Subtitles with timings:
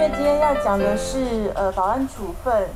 [0.00, 2.66] 因为今天要讲的是呃保安处分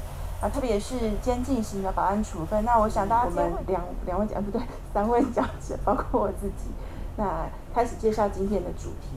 [0.42, 2.62] 啊，特别是监禁型的保安处分。
[2.66, 4.60] 那我想大家我们两两位讲不对，
[4.92, 6.68] 三位讲者，包括我自己，
[7.16, 9.16] 那开始介绍今天的主题。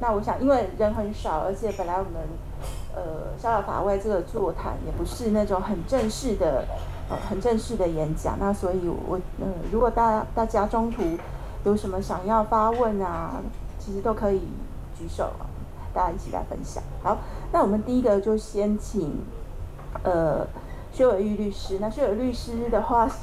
[0.00, 2.12] 那我想，因为人很少，而且本来我们
[2.94, 6.62] 呃逍遥法外这个座谈也不是那种很正式的
[7.08, 11.02] 呃很正式的演讲，那所以我呃如果大大家中途
[11.64, 13.40] 有什么想要发问啊，
[13.78, 14.40] 其实都可以
[14.94, 15.32] 举手。
[15.96, 16.82] 大家一起来分享。
[17.02, 17.16] 好，
[17.52, 19.24] 那我们第一个就先请，
[20.02, 20.46] 呃，
[20.92, 21.78] 薛伟玉律师。
[21.80, 23.14] 那薛伟律师的话是，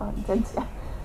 [0.00, 0.64] 好，你先讲。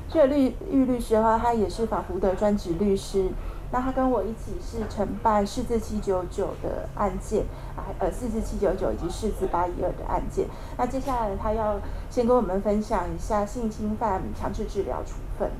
[0.10, 3.30] 薛伟玉律师的话，他也是法服的专职律师。
[3.70, 7.44] 那他跟我一起是承办四字七九九的案件，
[7.76, 10.48] 啊，呃，四字七九九以及四字八一二的案件。
[10.78, 11.76] 那接下来他要
[12.09, 15.52] 先跟我们分享一下性侵犯强制治疗处分。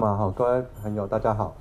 [0.00, 1.54] 嘛好，各位朋友，大家好。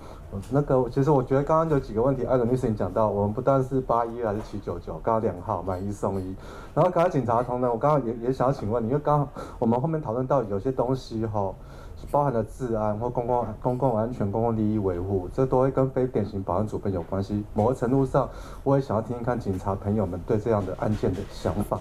[0.51, 6.35] 那个，其实我觉得刚刚有几个问题，艾伦律师你讲到，我们不但是八一还是七九九，刚刚两号买一送一。
[6.73, 11.53] 然后刚才警察同仁，我刚刚也也想要请问你，因为刚我们后面讨论到有些东西哈，
[12.11, 17.43] 包含了治安或公共公共安全、公共利益维护，这都会跟非典型保安组分有关系。
[17.53, 18.29] 某个程度上，
[18.63, 21.79] 我也想要听听看警察朋友们对这样的案件的想法。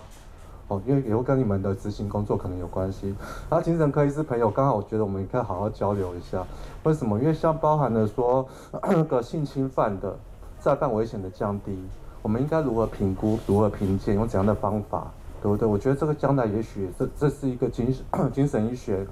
[0.68, 3.14] 哦，因为也会跟你们的执行工作可能有关系。
[3.48, 6.44] 然后精神科医师朋友，刚好我觉得我们也可以好好交流一下。
[6.82, 7.18] 为什么？
[7.18, 8.46] 因为像包含了说
[8.82, 10.16] 那 个性侵犯的
[10.58, 11.78] 再犯危险的降低，
[12.22, 15.10] 我们应该如何评估、如何评鉴，用怎样的方法，
[15.42, 15.68] 对不对？
[15.68, 19.06] 我觉得这个将来也许这这是一个精神 精神医学。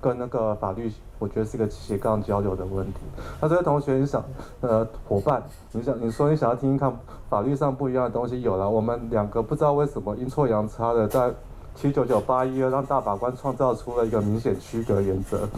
[0.00, 3.00] 跟那个法律，我觉得是个斜杠交流的问题。
[3.40, 4.22] 那这位同学，你想，
[4.60, 6.94] 呃，伙伴，你想，你说你想要听听看
[7.28, 8.68] 法律上不一样的东西，有了。
[8.68, 11.32] 我们两个不知道为什么阴错阳差的，在
[11.74, 15.48] 七九九八一二让大法官创造出了一个明显区隔原则。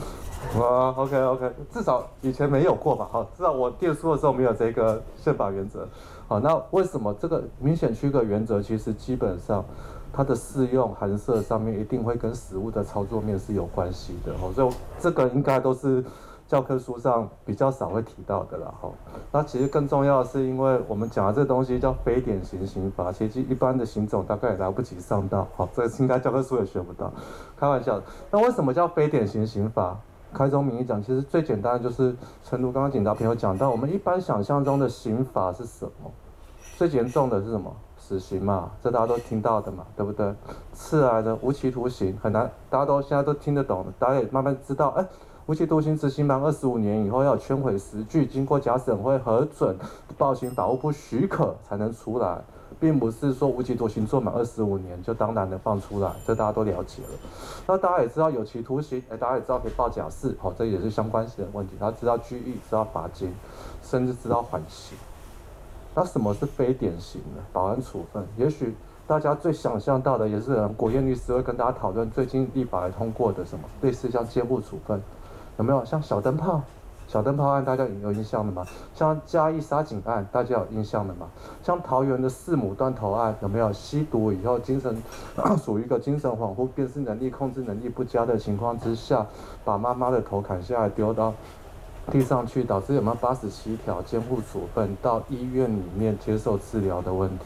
[0.60, 3.08] 啊，OK OK，至少以前没有过吧？
[3.10, 5.86] 好，至少我念书的时候没有这个宪法原则。
[6.28, 9.64] 好，那为什么这个明显区隔原则其实基本上？
[10.16, 16.02] 它的适用函涉上面一定会跟实物的操作面是有关系的哦，所以这个应该都是
[16.48, 18.88] 教科书上比较少会提到的了哈。
[19.30, 27.12] 那其实更重要的是，因为我们讲的这东西叫非典型刑法，其实一般的刑种大概也来不及上到，好，这个应该教科书也学不到，
[27.58, 28.00] 开玩笑。
[28.30, 30.00] 那为什么叫非典型刑法？
[30.32, 36.10] 开宗明义讲，其实最简单的就是，诚如刚刚警察朋友讲到，我们一般想象中的刑法是什么？
[36.76, 37.74] 最严重的是什么？
[38.06, 40.32] 死刑嘛，这大家都听到的嘛，对不对？
[40.72, 45.04] 次来的无期徒刑很难，大家都现在都听得懂，大家也慢慢知道，哎，
[45.46, 49.76] 无期徒刑执行满二十五年以后要圈回实据，经过假审会核准，
[50.16, 52.40] 报请法务部许可才能出来，
[52.78, 57.08] 并不是说无期徒刑做满二十五年就当然能放出来，这大家都了解了。
[57.66, 61.74] 那大家也知道有期徒刑，哎，大家也知道可以报假释，好，这也是相关性的问题。
[61.80, 63.34] 大家知道拘役，知道罚金，
[63.82, 64.96] 甚至知道缓刑。
[65.98, 68.22] 那什么是非典型的保安处分？
[68.36, 68.76] 也许
[69.06, 75.00] 大家最想象到的，也是国彦律师会跟大家讨论最近立法通过的什么，类似像监护处分，
[75.56, 75.82] 有没有？
[75.86, 76.60] 像小灯泡、
[77.08, 78.66] 小灯泡案，大家有有印象的吗？
[78.94, 81.28] 像嘉义杀警案，大家有印象的吗？
[81.62, 83.72] 像桃园的四母断头案，有没有？
[83.72, 85.02] 吸毒以后精神
[85.64, 89.26] 属于一个精神恍惚、辨识能力、控制能力不佳的情况之下，
[89.64, 91.32] 把妈妈的头砍下来丢到。
[92.10, 97.44] 递上去导致有没有八十七条监护处分到医院里面接受治疗的问题？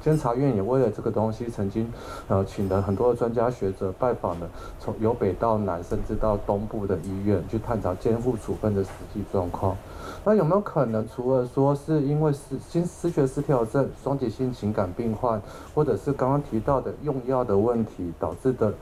[0.00, 1.88] 监察院也为了这个东西，曾经
[2.28, 4.48] 呃请了很多专家学者拜访了
[4.80, 9.76] 从由北到南甚至到东部的医院去探查监护处分的实际状况。
[10.24, 15.40] 那有没有可能除了说是因为失心思觉失调症、双极性情感病患，
[15.74, 18.72] 或者是刚刚提到的用药的问题导致的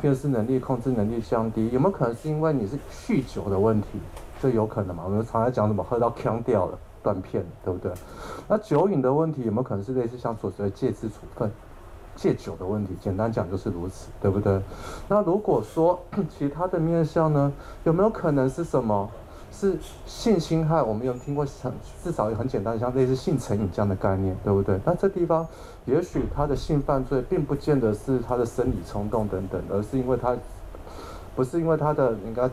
[0.00, 1.68] 辨识能力、控制能力降低？
[1.70, 3.86] 有没有可能是因为你是酗酒的问题？
[4.40, 5.02] 这有可能嘛？
[5.04, 7.92] 我们常常讲什么喝到呛掉了、断片，对不对？
[8.48, 11.50] 那酒瘾的问题有没有可能是类似像所谓的戒制处分、
[12.14, 12.94] 戒酒的问题？
[13.00, 14.60] 简单讲就是如此，对不对？
[15.08, 15.98] 那如果说
[16.38, 17.52] 其他的面向呢，
[17.84, 19.08] 有没有可能是什么？
[19.52, 20.82] 是性侵害？
[20.82, 21.46] 我们有听过，
[22.02, 24.78] 至少也很简单，像类似性成瘾这样的概念，对不对？
[24.84, 25.46] 那这地方
[25.86, 30.36] 也许他的性犯罪并不见得是他的生理冲动等等，而是因为他
[31.34, 32.50] 不是因为他的应该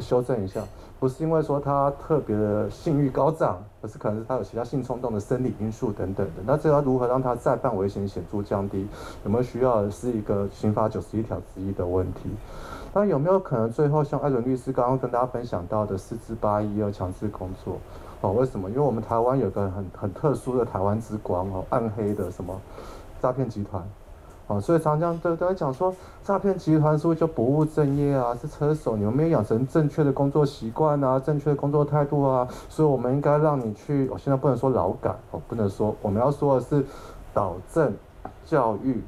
[0.00, 0.60] 修正一下。
[1.00, 6.42] 不是因为说他特别的性欲高涨，而是可能是他有其他性冲动的生理因素等等的。
[6.44, 8.86] 那这要如何让他再犯危险显著降低？
[9.24, 12.28] 有没有需要的是一个刑法九十一条之一的问题？
[12.92, 17.78] 那有没有可能最后像艾伦律师刚刚跟大家分享到的四字八一二强制工作？
[18.20, 18.68] 哦，为什么？
[18.68, 22.60] 因为我们台湾有个很很特殊的台湾之光哦，暗黑的什么
[23.22, 23.82] 诈骗集团？
[24.50, 25.94] 哦，所以常常都都在讲说，
[26.24, 28.34] 诈骗集团是不是就不务正业啊？
[28.34, 36.84] 是车手，你们没有养成正确的工作习惯啊，正确的工作态度啊，所以我们应该让你去，我现在不能说劳改，哦，不能说，我们要说的是，
[37.32, 37.94] 导正
[38.44, 39.00] 教育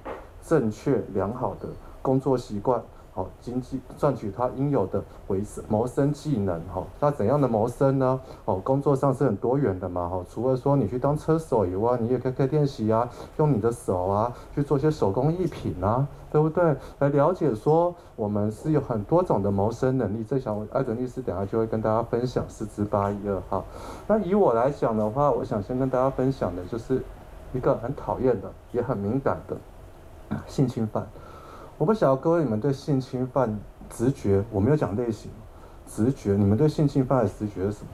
[0.47, 1.67] 正确良好的
[2.01, 2.81] 工作习惯。
[3.15, 8.19] 好，经济赚取他应有的维生谋生技能，哈，那怎样的谋生呢？
[8.47, 13.07] 哦，工作上是很多元的嘛，哈，除了说你去当车手以外，你也可以可以练习啊，
[13.37, 16.75] 用你的手啊去做些手工艺品啊，对不对？
[17.01, 23.63] 来了解说我们是有很多种的谋生能力，这想艾德律师等下就会跟大家分享四至八一二号。
[24.07, 27.03] 那以我来讲的话，我想先跟大家分享的就是
[27.53, 29.55] 一个很讨厌的，也很敏感的
[30.47, 31.07] 性侵犯。
[31.83, 33.59] 我不晓得各位你们对性侵犯
[33.91, 35.29] 直觉，我没有讲类型，
[35.85, 37.89] 直觉，你们对性侵犯的直觉是什么？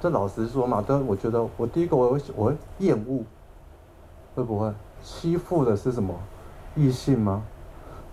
[0.00, 3.22] 这老实说嘛，都我觉得我第一个我会我会厌恶，
[4.34, 6.14] 会不会欺负的是什么
[6.74, 7.42] 异性吗？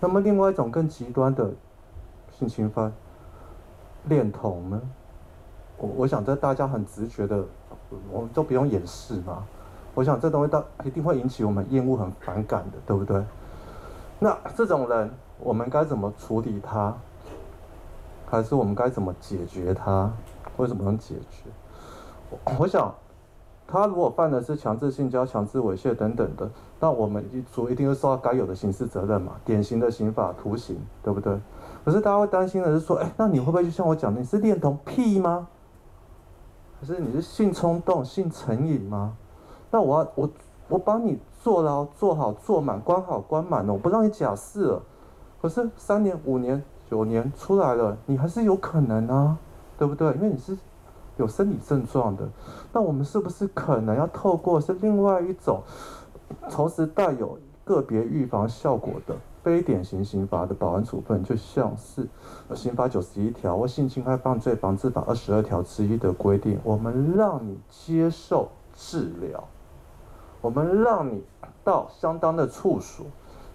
[0.01, 1.49] 那么另外一种更极端的
[2.37, 2.91] 性侵犯，
[4.03, 4.81] 恋童呢？
[5.77, 7.41] 我我想这大家很直觉的，
[8.11, 9.45] 我们都不用掩饰嘛。
[9.95, 13.23] 我想这东西到一定会引起我们厌恶很反感的，对不对？
[14.19, 16.93] 那这种人，我们该怎么处理他？
[18.29, 20.11] 还是我们该怎么解决他？
[20.57, 21.49] 为什么能解决？
[22.29, 22.93] 我，我想，
[23.65, 26.49] 他如果犯的是强制性交、强制猥亵等等的，
[26.81, 31.39] 那我们一主一定会受到该有的刑事责任嘛，典型的刑法徒刑，对不对？
[31.85, 35.47] 可是大家会担心的是说，哎，那你会不会就像我讲的，你是恋童癖吗？
[36.81, 39.13] 可是你是性冲动、性成瘾吗？
[39.71, 40.29] 那我要我
[40.67, 41.17] 我帮你。
[41.41, 44.81] 坐牢，坐好，坐满，关好，关满了，我不让你假释了。
[45.41, 49.37] 可是三年、五年、九年出来了，你还是有可能啊，
[49.77, 50.11] 对不对？
[50.15, 50.57] 因为你是
[51.15, 52.27] 有生理症状的。
[52.73, 55.61] 那我们是不是可能要透过是另外一种，
[56.49, 62.05] 同时带有个别预防效果的非典型刑罚的保安处分，就像是
[62.53, 69.41] 刑法九十一条或性侵害犯罪防治法二十二条之一的规定，我们让你接受治疗。
[70.41, 71.23] 我们让你
[71.63, 73.05] 到相当的处所，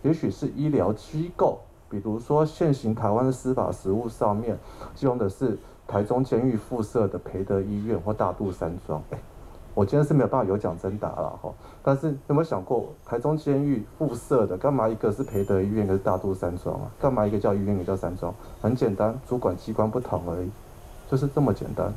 [0.02, 1.58] 也许是医疗机构，
[1.88, 4.58] 比如说现行台湾的司法实务上面，
[5.00, 5.58] 用的是
[5.88, 9.02] 台中监狱附设的培德医院或大肚山庄。
[9.10, 9.18] 哎，
[9.74, 11.52] 我今天是没有办法有奖征答了哈，
[11.82, 16.90] 但是有没有想过，台中监狱附设的，干嘛一个是培德医院，一个是大肚山庄啊？
[17.00, 18.34] 干嘛一个叫医院，一个叫山庄？
[18.60, 20.50] 很简单，主管机关不同而已，
[21.10, 21.92] 就是这么简单。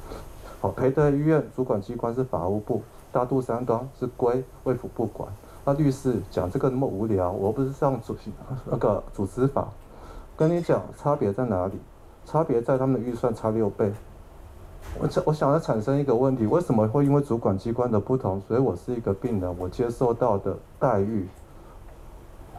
[0.61, 2.81] 好，培德医院主管机关是法务部。
[3.17, 5.27] 大肚山庄是归卫福部管。
[5.65, 8.15] 那律师讲这个那么无聊，我不是上主
[8.65, 9.67] 那个组织法，
[10.35, 11.79] 跟你讲差别在哪里？
[12.27, 13.91] 差别在他们的预算差六倍。
[14.99, 21.27] 我我想要产生一个问题：为什么会因为主管机关的不同，所以我是一个病人，我接受到的待遇、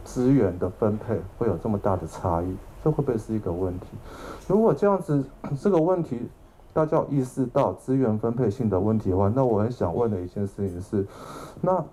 [0.03, 2.53] 资源的分配会有这么大的差异？
[2.83, 3.87] 这会不会是一个问题？
[4.45, 5.23] 如果这样子，
[5.61, 6.19] 这个问题。
[6.73, 11.05] 大家有意识到资源分配性的问题的话，那我很想问的一件事情是，
[11.61, 11.83] 那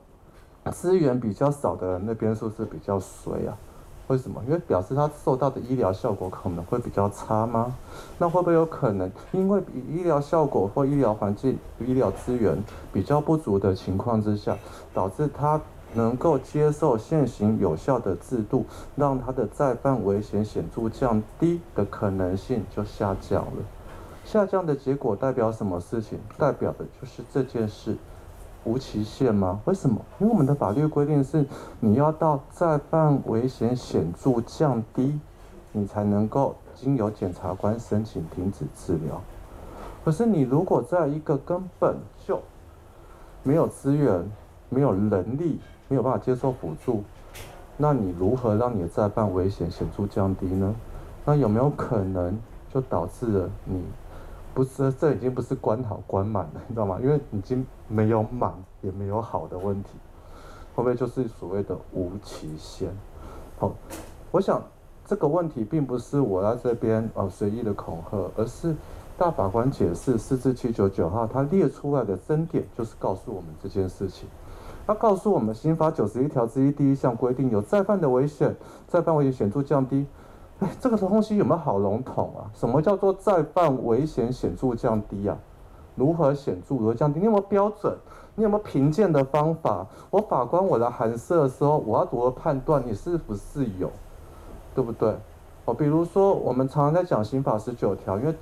[0.71, 3.57] 资源比较少的人那边是不是比较衰啊？
[4.09, 4.41] 为什么？
[4.47, 7.75] 因为表示他受到的医疗效果可能会比较差吗？
[8.19, 12.57] 那会不会有可能因为医疗效果或医疗环境、医疗资源
[12.93, 14.57] 比较不足的情况之下，
[14.95, 15.61] 导致他
[15.95, 18.65] 能够接受现行有效的制度，
[18.95, 23.53] 让他的再犯危险显著降低的可能性就下降了？
[24.27, 26.19] 下降的结果代表什么事情？
[26.37, 27.97] 代表的就是这件事
[28.65, 29.61] 无期限吗？
[29.67, 30.05] 为什么？
[30.19, 31.47] 因为我们的法律规定是，
[31.79, 35.21] 你要到再犯危险显著降低，
[35.71, 39.23] 你才能够经由检察官申请停止治疗。
[40.05, 42.43] 可是你如果在一个根本就
[43.45, 44.29] 没有资源、
[44.69, 47.05] 没有能力、没有办法接受辅助，
[47.77, 50.75] 那你如何让你的再犯危险显著降低呢？
[51.25, 52.37] 那有没有可能
[52.75, 53.85] 就导致了你？
[54.57, 56.99] 不是，这已经不是关好关满了，你知道吗？
[57.03, 59.91] 因为已经没有满也没有好的问题，
[60.75, 62.89] 会不会就是所谓的无期限？
[63.59, 63.71] 好，
[64.31, 64.63] 我想
[65.05, 68.75] 这个问题并不是我在这边呃随意的恐吓，而是
[69.19, 74.27] 大法官解释四至七九九号他列出来的争点，就是告诉我们这件事情。
[74.87, 78.57] 他告诉我们，刑法九十一条之一第一项规定，有再犯的危险，
[78.89, 80.07] 再犯危险显著降低。
[80.61, 82.49] 哎，这个东西有没有好笼统啊？
[82.55, 85.37] 什么叫做再犯危险显著降低啊？
[85.95, 86.77] 如何显著？
[86.77, 87.19] 如何降低？
[87.21, 87.95] 你有没有标准？
[88.35, 89.87] 你有没有评鉴的方法？
[90.11, 93.91] 我法官我来函涉的时候，我要如何判断你是不是有？
[94.75, 95.15] 对不对？
[95.65, 98.35] 哦，比如说我们常常在讲刑法十九条，因为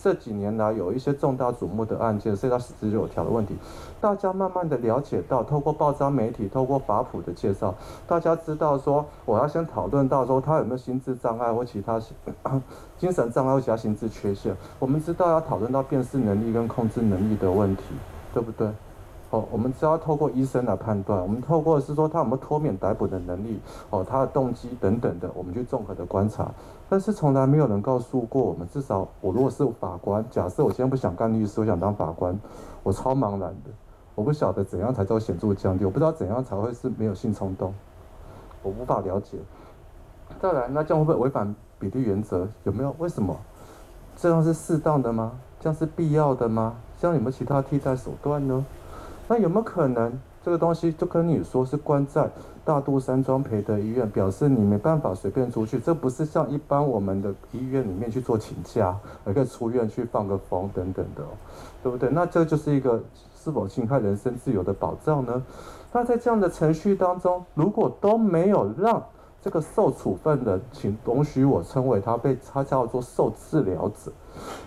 [0.00, 3.56] 这几年来有一些重大瞩目的案件，涉及到十九条的问题，
[4.00, 7.74] 大家慢慢的了解到，透过报章媒体，透过法普的介绍，
[8.06, 12.00] 大家知道说，我要先讨论到说他有没有心智障碍或其他
[12.98, 17.84] 精神障碍或其他心智缺陷，我们知道要讨论到辨识能力跟控制能力的问题，
[18.34, 18.68] 对不对？
[19.30, 26.50] 哦，我们只要透过医生来判断，我们透过是说他有没有脱免逮捕的能力，哦，他的动机等等的，我们去综合的观察。
[26.92, 32.38] 但是从来没有人告诉过我们，至少我如果是法官，假设我今天不想干律师，我想当法官，
[32.82, 33.70] 我超茫然的，
[34.14, 37.72] 我不晓得怎样才叫显著降低，我不知道怎样才会是没有性冲动，
[38.62, 39.38] 我无法了解。
[40.38, 42.46] 再来，那这样会不会违反比例原则？
[42.64, 42.94] 有没有？
[42.98, 43.34] 为什么？
[44.14, 45.32] 这样是适当的吗？
[45.60, 46.74] 这样是必要的吗？
[47.00, 48.62] 这样有没有其他替代手段呢？
[49.28, 50.12] 那有没有可能
[50.44, 52.28] 这个东西就跟你说是关在
[52.64, 55.78] 大肚山庄培德医院，表示你没办法随便出去？
[55.78, 61.22] 这不是像一般我们的医院里面去做请假，还可以出院去放个风等等的，
[61.82, 62.10] 对不对？
[62.10, 63.00] 那这就是一个
[63.36, 65.42] 是否侵害人身自由的保障呢？
[65.92, 69.02] 那在这样的程序当中，如果都没有让
[69.40, 74.12] 这个受处分的，请容许我称为他被他叫做受治疗者，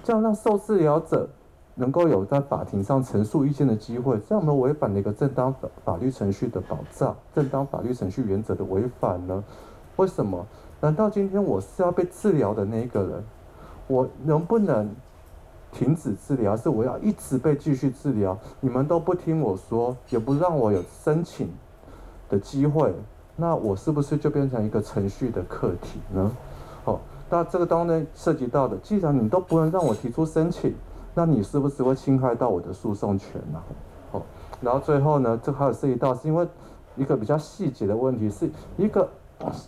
[0.04, 1.28] 这样让受治疗者。
[1.76, 9.44] 能够有在法庭上陈述意见的机会，这样有没有违反了一个正当法法律程序的保障、正当法律程序原则的违反呢？
[9.98, 10.46] 为什么？
[10.80, 13.24] 难道今天我是要被治疗的那一个人？
[13.88, 14.90] 我能不能
[15.72, 16.56] 停止治疗？
[16.56, 18.38] 是我要一直被继续治疗？
[18.62, 21.50] 你们都不听我说，也不让我有申请
[22.30, 22.94] 的机会，
[23.36, 26.32] 那我是不是就变成一个程序的课题呢？
[26.86, 30.74] 好，那这个当中涉及到的，既然你都不能让我提出申请。
[31.16, 33.64] 那你是不是会侵害到我的诉讼权呢？
[34.12, 34.22] 哦，
[34.62, 36.46] 然后最后呢，这还有涉及到是因为
[36.96, 39.10] 一个比较细节的问题，是一个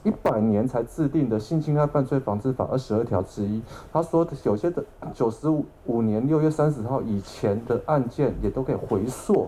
[0.04, 3.62] 一百年才制定的《性侵害犯罪防治法》二十二条之一，
[3.92, 5.50] 他说有些的九十
[5.86, 9.48] 五年六月三十号以前的案件也都可以回溯，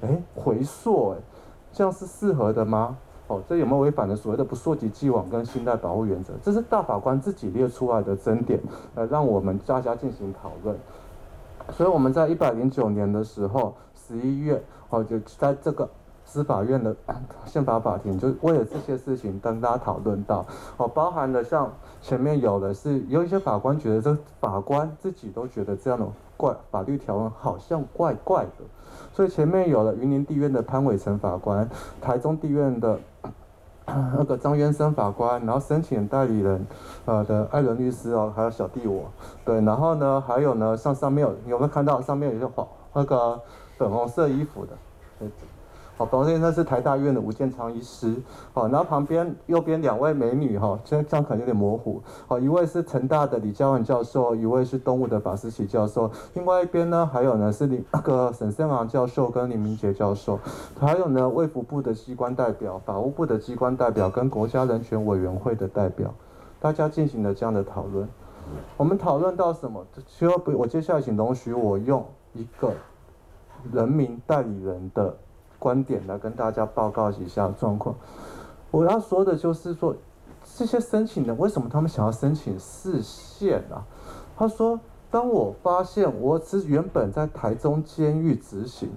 [0.00, 1.18] 哎，回溯，哎，
[1.72, 2.96] 这样是适合的吗？
[3.28, 6.34] 哦，这有没有违反了所谓的不溯及既往跟信赖保护原则？
[6.42, 8.60] 这是大法官自己列出来的争点，
[8.96, 10.76] 来让我们大家进行讨论。
[11.72, 15.88] 所以我们在一百零九年的时候，十一月，哦，就在这个
[16.24, 16.94] 司法院的
[17.44, 20.44] 宪法法庭，就为了这些事情跟大家讨论到，
[20.76, 28.64] 哦，包含了像前面有的是有一些法官觉得这法官自己都觉得这样的怪法律条文好像怪怪的，
[29.12, 31.68] 所以前面有了云林地院的潘伟成法官，
[32.00, 32.98] 台中地院的。
[33.86, 36.66] 那个张渊生法官，然后申请代理人，
[37.04, 39.10] 呃的艾伦律师哦，还有小弟我，
[39.44, 43.40] 对，然后呢，还有呢，像上面有，有没有看到上面有一个黄那个
[43.76, 44.72] 粉红色衣服的？
[46.02, 48.12] 好，旁边那是台大医院的吴建昌医师，
[48.52, 60.40] 好，然后旁边右边两位美女哈，这这样可能有点模糊，好，一位是成大的李嘉文教授，一位是东吴的法思琪教授，另外一边呢还有呢是林那个沈胜昂教授跟林明杰教授，
[60.80, 66.12] 还有呢卫福部的机关代表、法务部的机关代表跟国家人权委员会的代表，
[66.58, 68.08] 大家进行了这样的讨论，
[68.76, 69.86] 我们讨论到什么？
[70.08, 70.50] 需要不？
[70.58, 72.72] 我接下来请容许我用一个
[73.72, 75.14] 人民代理人的。
[75.62, 77.94] 观点来跟大家报告一下状况。
[78.72, 79.94] 我要说的就是说，
[80.56, 83.86] 这些申请人为什么他们想要申请释宪啊？
[84.36, 88.90] 他说，当我发现我只原本在台中监狱执行，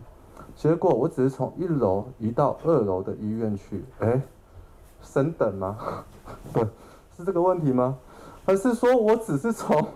[0.55, 4.19] 结果我只是从一楼移到二楼的医院去，哎，
[5.03, 5.77] 升等吗？
[6.51, 6.62] 不
[7.15, 7.95] 是这个问题吗？
[8.43, 9.88] 还是说我只是从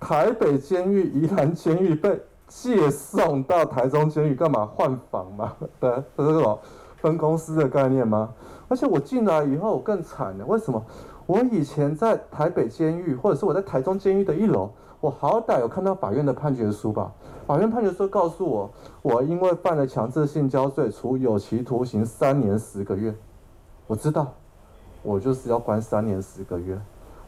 [0.00, 2.18] 台北监狱、宜兰监狱被？
[2.48, 5.54] 借送到台中监狱干嘛换房吗？
[5.78, 6.58] 对，这是什么
[6.96, 8.30] 分公司的概念吗？
[8.68, 10.82] 而且我进来以后我更惨了，为什么？
[11.26, 17.12] 我以前在台北监狱，或者是我在台中监狱的一楼，我好歹有看到法院的判决书吧？
[17.46, 18.70] 法院判决书告诉我，
[19.02, 23.14] 我因为犯了强制性交罪，处有期徒刑三年十个月。
[23.86, 24.32] 我知道，
[25.02, 26.78] 我就是要关三年十个月。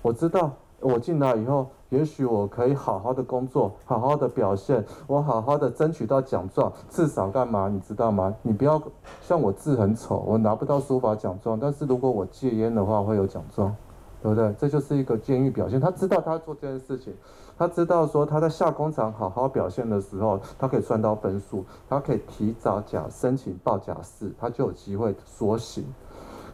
[0.02, 1.66] 我知道，我进来以后。
[1.90, 7.66] 也许我可以好好的工作，好好的表现，我好好的争取到奖状，至少干嘛？
[7.66, 8.32] 你知道吗？
[8.42, 8.80] 你不要
[9.20, 13.74] 像我字很丑，我拿不到书法奖状，但是如果我戒烟的话，会有奖状，
[14.22, 14.54] 对不对？
[14.56, 15.80] 这就是一个监狱表现。
[15.80, 17.12] 他知道他做这件事情，
[17.58, 25.84] 他知道说他在下工厂好好表现的时候，他可以赚到分数，他可以提早假申请报假释，他就有机会缩刑。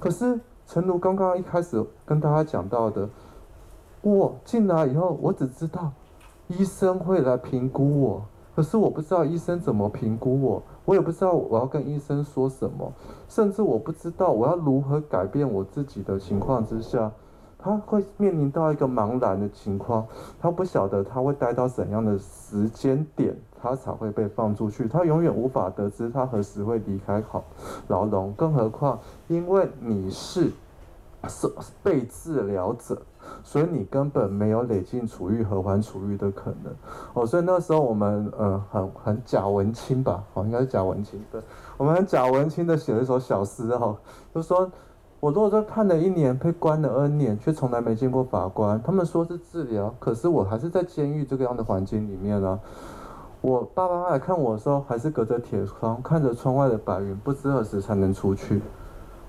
[0.00, 3.06] 可是，诚如刚刚一开始跟大家讲到的。
[4.14, 5.90] 我进来以后，我只知道
[6.46, 8.22] 医生会来评估我，
[8.54, 12.92] 可是我不知道医生怎么评估我，我也不知道我要跟医生说什么，
[13.28, 17.10] 甚至我不知道我要如何改变我自己的情况之下，
[17.58, 20.06] 他会面临到一个茫然的情况，
[20.40, 27.20] 他不晓得他会待到怎样的时间点，他才会被放出去，他永远无法得知他何时会离开。
[27.22, 27.42] 好
[27.88, 30.52] 牢笼，更何况因为你是
[31.26, 31.50] 是
[31.82, 33.02] 被治疗者，
[33.42, 36.72] 所以你根本没有累进处遇和缓处遇的可能
[37.14, 41.40] 哦，所以那时候我们呃很很假文青吧，哦应该是假文青，对，
[41.76, 43.96] 我们很假文青的写了一首小诗哦，
[44.34, 44.70] 就说。
[45.18, 48.80] 我如果在判了一年，被关了 N 年，却从来没见过法官。
[48.82, 52.60] 他们说是治疗，可是我还是在监狱这个样的环境里面啊。
[53.40, 58.60] 我爸爸妈妈来看我的时候，还是隔着铁窗，看着窗外的白云，不知何时才能出去。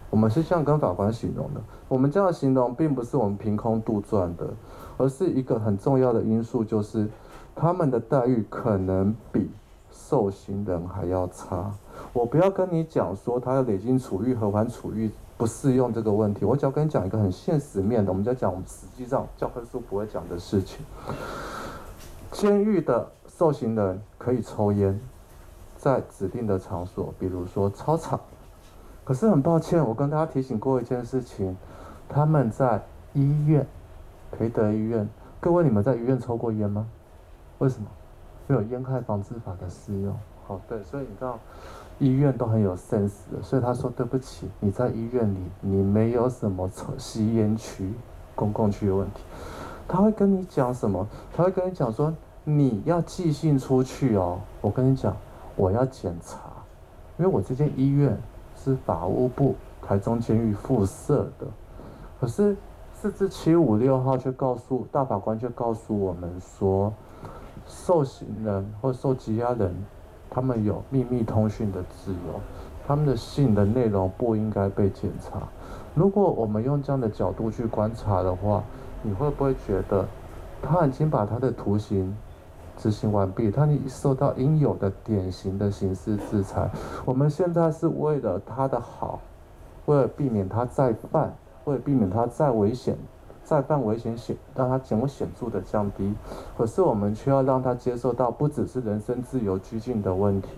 [0.09, 1.61] 我们是这样跟法官形容的。
[1.87, 4.47] 我们这样形容，并不是我们凭空杜撰的，
[4.97, 7.07] 而是一个很重要的因素，就是
[7.55, 9.49] 他们的待遇可能比
[9.91, 11.71] 受刑人还要差。
[12.13, 15.11] 我不要跟你讲说他要累进处遇和缓处遇。
[15.37, 20.83] 不适用这个问题，我只要跟你讲一个很现实面的，我们在讲我们实际上教科书不会讲的事情。
[22.31, 24.99] 监狱的受刑人可以抽烟，
[25.77, 28.19] 在指定的场所，比如说操场。
[29.07, 31.55] 可是很抱歉，我跟大家提醒过一件事情，
[32.09, 32.83] 他们在
[33.13, 33.65] 医院，
[34.33, 35.07] 培德医院，
[35.39, 36.85] 各位你们在医院抽过烟吗？
[37.59, 37.87] 为什么？
[38.47, 40.13] 没有烟害防治法的适用。
[40.45, 41.39] 好，对，所以你知道。
[41.99, 47.91] 医院都很有 sense 的，所以他说对不起，你在医院里，你没有什么抽吸烟区、
[48.35, 49.21] 公共区的问题。
[49.87, 51.07] 他会跟你讲什么？
[51.33, 54.37] 他会跟你讲说你要寄信出去哦。
[54.59, 55.15] 我跟你讲，
[55.55, 56.37] 我要检查，
[57.17, 58.15] 因为我这间医院
[58.67, 61.47] 是法务部台中监狱附设的。
[62.19, 62.57] 可是
[62.93, 66.93] 四至七五六号却告诉大法官却告诉我们说，
[67.65, 69.73] 受刑人或受羁押人。
[70.29, 72.41] 他们有秘密通讯的自由，
[72.85, 75.41] 他们的信的内容不应该被检查。
[75.95, 78.61] 如果我们用这样的角度去观察的话，
[79.01, 80.05] 你会不会觉得
[80.61, 82.13] 他已经把他的图形
[82.77, 86.69] 执行完毕，他已受到应有的典型的刑事制裁？
[87.03, 89.19] 我们现在是为了他的好，
[89.87, 91.33] 为了避免他再犯，
[91.65, 92.95] 为了避免他再危险。
[93.43, 96.13] 再犯危险险，让他减为显著的降低。
[96.57, 100.49] 可是我们却要让他接受到不只是人身自由拘禁的问题，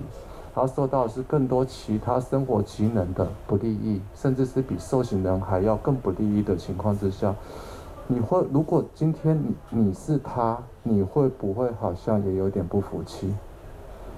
[0.56, 7.36] 他受到的是更多其他生活机能的不利益，甚至是比受刑人还要更不利益的情况之下，
[8.12, 13.32] 你会如果今天你你是他，你会不会好像也有点不服气，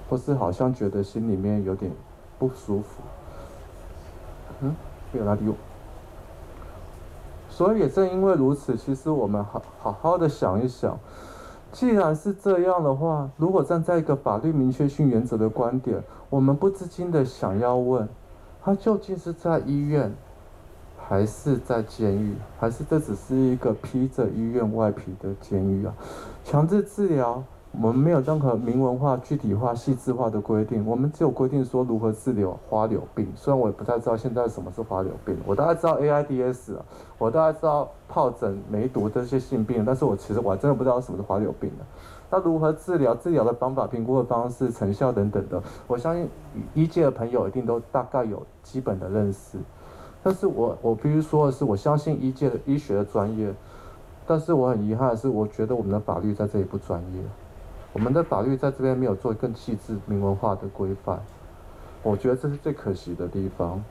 [0.08, 1.92] 或是好像觉得心里面有点
[2.38, 3.02] 不舒服？
[4.62, 4.74] 嗯，
[5.12, 5.54] 没有拉低我。
[7.50, 10.98] 所以也正因为如此，其实我们好好好的想一想，
[11.70, 18.08] 既然是这样的话，如果站在一个法律明确性原则的观点，我们不自禁的想要问，
[18.64, 20.14] 他究竟是在医院，
[21.12, 25.92] 还是在监狱，还是这只是一个披着医院外皮的监狱啊？
[26.42, 27.44] 强制治疗。
[27.72, 33.30] 我们没有任何明文化、具体化、细致化的规定，我们只有规定说如何治疗花柳病。
[33.34, 36.84] 虽然我也不太知道现在什么是花柳病，我大概知道 AIDS 啊，
[37.18, 41.84] 我大概知道疱疹、梅毒这些性病，但是我其实我还真的不知道什么是花柳病的。
[42.30, 46.26] 那如何治疗、治疗的方法、评估的方式、成效等等的，我相信
[46.72, 49.58] 医界的朋友一定都大概有基本的认识。
[50.22, 53.52] 但是我我必须说的是，我相信医界的医学的专业，
[54.26, 57.20] 但是我很遗憾的是，我觉得我们的法律在这里不专业。
[57.92, 61.20] 我们的法律在这边没有做更细致、明文化的规范，
[62.02, 63.82] 我觉得这是最可惜的地方。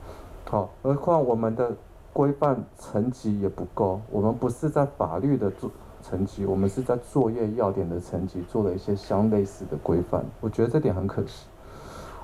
[0.50, 1.70] 好，何况我们的
[2.12, 5.70] 规范层级也不够，我们不是在法律的做
[6.02, 11.46] 层级，我们是在作业要点的层级做了一些相类似的规范，我觉得这点很可惜。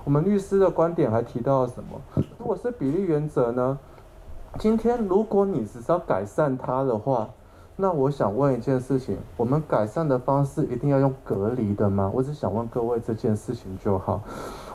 [0.04, 2.00] 我们律师的观点还提到了什么？
[2.38, 3.78] 如果是比例原则呢？
[4.56, 7.28] 今天如果你只是要改善它的话，
[7.76, 12.10] 那我想问一件事情，我们改善的方式一定要用隔离的吗？
[12.12, 14.20] 我只想问各位这件事情就好。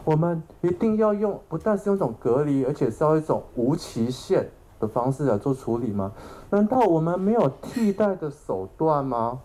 [0.05, 4.47] 我们一定要用，不但是用一种隔离，而且是要一种无期限
[4.79, 6.13] 的方式来做处理吗？
[6.49, 9.39] 难道我们没有替代的手段吗？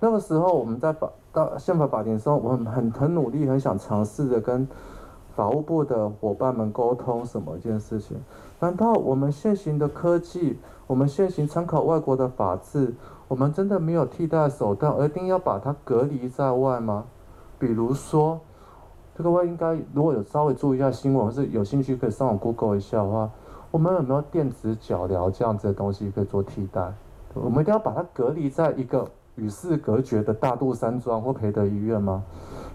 [0.00, 4.66] 那个时候我们在法到宪法法庭的时候，我很很很努力，很想尝试着跟
[5.36, 8.20] 法务部的伙伴们沟通什么一件事情？
[8.60, 10.58] 难道我们现行的科技？
[10.86, 12.94] 我们现行参考外国的法制，
[13.28, 17.04] 我们真的没有替代手段，而一定要把它隔离在外吗？
[17.58, 18.40] 比如说，
[19.14, 23.30] 这个位应该如果有稍微注意一下新闻，或是有兴趣可以上网 Google 一下的话，
[23.70, 26.92] 我们有没有电子脚镣这样子的东西可以做替代？
[27.34, 29.06] 我们一定要把它隔离在一个
[29.38, 32.22] 与世隔绝的大肚山庄或培德医院吗？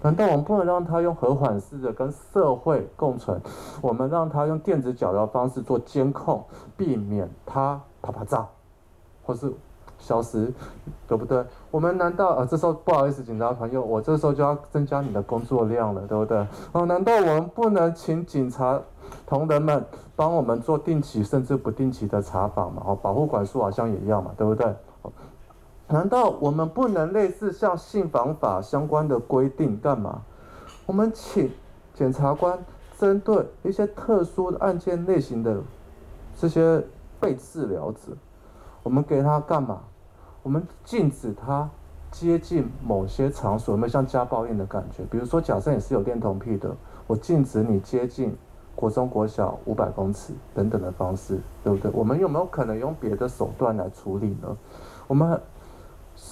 [0.02, 3.40] 难道我们不能让他用和缓式的跟社会共存？
[3.82, 6.44] 我们让他用电子脚镣方式做监控，
[6.76, 7.80] 避免他。
[8.06, 8.46] 啪啪炸，
[9.26, 9.50] 或是
[9.98, 10.52] 消失，
[11.08, 11.42] 对不对？
[11.72, 16.46] 我们难道呃这时候不好意思，警察朋友，我这时候就要增加你的工作量了，对不对？
[16.74, 18.78] 哦，难道我们不能请警察
[19.26, 19.86] 同仁们
[20.18, 22.84] 帮我们做定期甚至不定期的查访嘛？
[22.86, 24.76] 哦，保护管束好像也要嘛，对不对？
[25.94, 30.24] 难道我们不能类似像信访法相关的规定干嘛？
[30.88, 31.52] 我们请
[31.94, 32.58] 检察官
[32.98, 35.62] 针对一些特殊的案件类型的
[36.36, 36.84] 这些
[37.20, 38.18] 被治疗者，
[38.82, 39.82] 我们给他干嘛？
[40.42, 41.70] 我们禁止他
[42.10, 45.04] 接近某些场所，有没有像家暴一样的感觉？
[45.12, 46.76] 比如说，假设你是有恋童癖的，
[47.06, 48.36] 我禁止你接近
[48.74, 51.92] 国中、国小五百公尺等等的方式，对不对？
[51.94, 54.58] 我们有没有可能用别的手段来处理呢？
[55.06, 55.40] 我们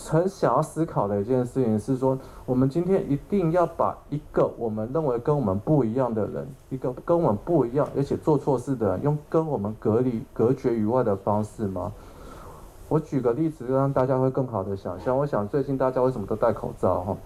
[0.09, 11.91] 很想要思考的一件事情是说，我们今天一定要把一个我们认为跟我们不一样的人，一个跟我们不一样而且做错事的人，用跟我们隔离、隔绝于外的方式吗？
[12.89, 15.17] 我举个例子，让大家会更好的想象。
[15.17, 17.01] 我想最近大家为什么都戴口罩？
[17.01, 17.17] 哈，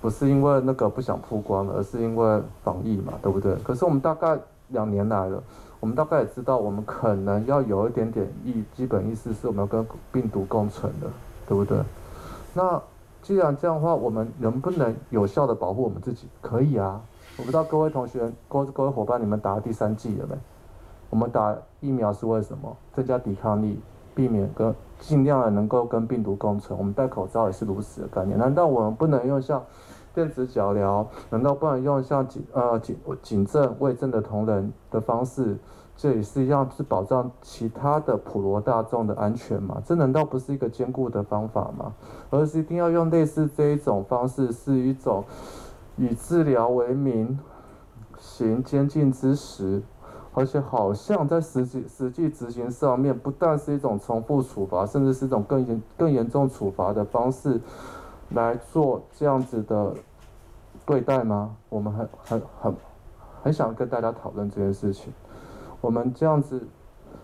[0.00, 3.54] 不是因为那个不想曝光，而是因为防疫嘛，对不对？
[3.62, 4.36] 可是我们大概
[4.68, 5.42] 两年来了，
[5.78, 11.06] 我们大概也知道，我们可能要有一点点意基本意思，是我们要跟病毒共存的，
[11.46, 11.78] 对不对？
[12.54, 12.82] 那
[13.20, 16.28] 既然这样的话，我们能不能有效的保护我们自己？
[16.40, 17.00] 可以啊。
[17.36, 20.36] 我不知道各位同学、各各位伙伴，你们打了第三剂了没？
[21.10, 22.76] 我们打疫苗是为什么？
[22.94, 23.80] 增加抵抗力。
[24.14, 28.38] 避免跟尽量的能够跟病毒共存，我们戴口罩也是如此的概念。
[28.38, 29.60] 难道我们不能用像
[30.14, 31.04] 电子脚镣？
[31.30, 35.58] 难道不能用像警呃警警政卫政的同仁的方式？
[35.96, 39.80] 这也是一样是保障其他的普罗大众的安全嘛？
[39.86, 41.94] 这难道不是一个兼顾的方法吗？
[42.30, 45.24] 而是一定要用类似这一种方式，是一种
[45.96, 47.38] 以治疗为名
[48.18, 49.82] 行监禁之实。
[50.36, 57.60] 而且好像在实际实际执行上面，不但是一种重复处罚，甚至是一种更严更严重处罚的方式
[58.30, 59.94] 来做这样子的
[60.84, 61.54] 对待吗？
[61.68, 62.74] 我们很很很
[63.44, 65.12] 很想跟大家讨论这件事情。
[65.84, 66.66] 我们这样子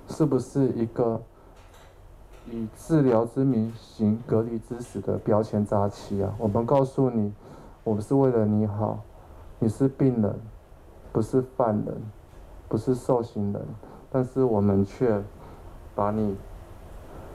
[0.07, 1.19] 是不是一个
[2.51, 6.35] 以治疗之名行隔离之实的标签扎起啊？
[6.37, 7.33] 我们告诉你，
[7.83, 9.01] 我们是为了你好，
[9.59, 10.39] 你是病人，
[11.11, 11.97] 不是犯人。
[12.69, 13.63] 不是受刑人，
[14.13, 15.21] 但是我们却
[15.95, 16.37] 把你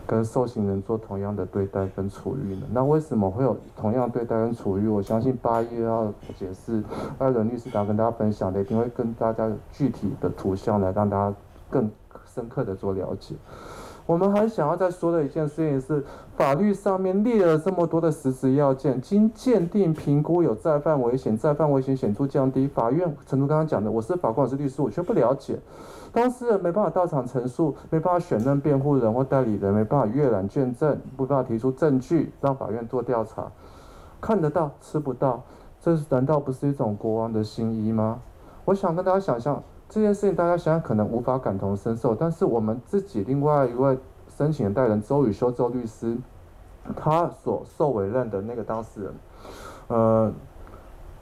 [0.07, 2.67] 跟受刑人做同样的对待跟处遇呢？
[2.71, 4.87] 那为什么会有同样对待跟处遇？
[4.87, 6.83] 我相信八一要解释，
[7.17, 11.35] 艾伦律师想跟大家分享的，一定会跟大家具体的图像来让大家
[11.69, 11.89] 更
[12.25, 13.35] 深刻的做了解。
[14.07, 16.03] 我们还想要再说的一件事情是，
[16.37, 22.67] 法律上面列了这么多的实质要件，经鉴定评估有再犯危险，再犯危险显著降低。
[22.67, 25.57] 法院，诚如刚刚讲的，我是法官，我是律师，我却不了解。
[26.15, 33.51] 当事人没办法到场陈述，没办法选任辩护人或代理人，没办法阅览卷证，没办法提出证据让法院做调查。
[34.21, 35.43] 看得到，吃不到，
[35.81, 38.21] 这难道不是一种国王的新衣吗？
[38.63, 39.61] 我想跟大家想象。
[39.87, 46.17] 这件事情大家想想可能无法感同身受，但是我们自己另外一位申请的代理人周宇修周律师，
[46.95, 49.13] 他所受委任的那个当事人，
[49.89, 50.33] 呃，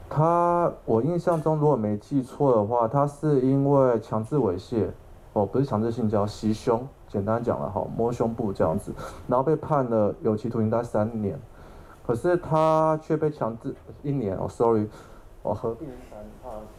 [0.09, 4.87] 他我印象中如果没记错的话，他是因为强制猥亵，
[5.33, 8.93] 哦，不是强制性交，袭胸，简单讲了哈，摸胸部这样子，
[9.27, 11.39] 然后被判了有期徒刑大概三年，
[12.05, 14.87] 可是他却被强制一年哦，sorry，
[15.41, 15.87] 哦合并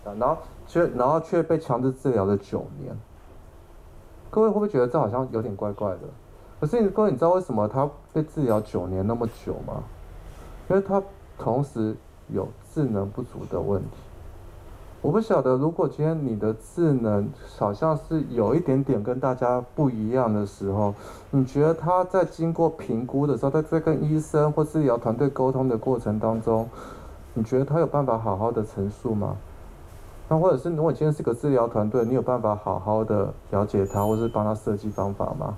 [0.05, 0.37] 三然后。
[0.67, 2.97] 却然后却被强制治疗了九年，
[4.31, 6.01] 各位会不会觉得这好像有点怪怪的？
[6.59, 9.83] 可是各位，你知道为什么他被治疗九年那么久吗？
[10.71, 11.03] 因为他
[11.39, 11.95] 同时
[12.29, 13.89] 有智能不足的问题。
[15.01, 20.95] 我不晓得，如果今天你的智能好像是有一点点跟大家不一样的时候，
[21.31, 26.67] 你觉得他在经过评估的时候，他在跟医生或治疗团队沟通的过程当中，
[27.35, 29.37] 你觉得他有办法好好的陈述吗？
[30.27, 35.55] 那或者是如果今天是个治疗团队，你有办法好好的了解他，或是帮他设计方法吗？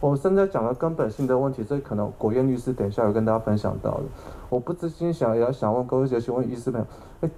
[0.00, 4.04] 我们现在讲的根本性的问题，这可能国燕律师等一下有跟大家分享到的。
[4.48, 6.86] 我不知心想也要想问各位，就请问医师朋友，
[7.22, 7.30] 哎，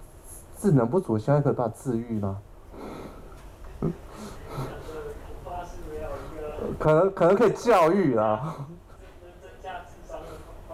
[0.59, 2.39] 智能不足现在可以把它治愈吗？
[3.81, 3.93] 嗯，
[6.79, 8.55] 可能可能可以教育啦。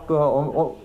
[0.09, 0.77] 对啊，我我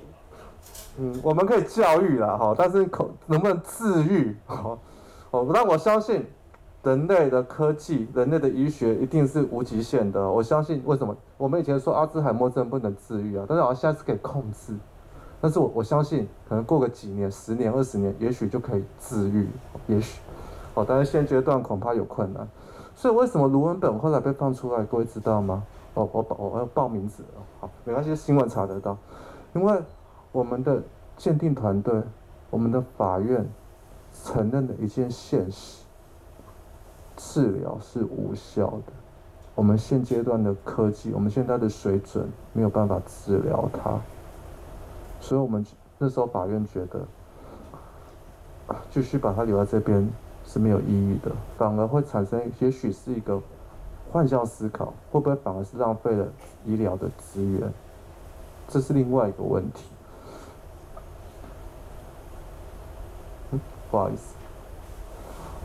[0.97, 4.35] 嗯，我们可以教育啦，哈，但是可能不能治愈？
[4.45, 4.77] 哈。
[5.31, 6.25] 哦，但我相信，
[6.84, 10.30] 人类的科技、人类的医学一定是无极限的。
[10.30, 13.46] 我相信，为什么我们以前说阿兹海默症不能治愈啊？
[13.48, 14.76] 但是好像现在是可以控制。
[15.39, 19.48] 但是我我相信，可能过个几年、十年、二十年，也许就可以治愈。
[19.88, 20.22] 也许，
[20.74, 22.48] 哦，但是现阶段恐怕有困难。
[22.96, 24.84] 所以为什么卢文本后来被放出来？
[24.84, 25.63] 各位知道吗？
[25.94, 28.98] 哦，我报我要报名字了，好，没关系，新闻查得到。
[29.54, 29.82] 因为
[30.32, 30.82] 我们的
[31.17, 32.02] 鉴定团队，
[32.50, 33.46] 我们的法院
[34.24, 35.81] 承认的一件现实，
[37.15, 38.93] 治疗是无效的。
[39.54, 44.00] 我们现阶段的科技，我们现在的水准没有办法治疗它，
[45.19, 45.65] 所以我们
[45.97, 47.02] 那时候法院觉得，
[48.89, 50.08] 继续把它留在这边
[50.45, 53.39] 是没有意义的，反而会产生，也许是一个
[54.12, 56.26] 幻象思考，会不会反而是浪费了
[56.65, 57.71] 医疗的资源？
[58.67, 59.84] 这是另外一个问题。
[63.52, 63.60] 嗯，
[63.91, 64.40] 不好意思。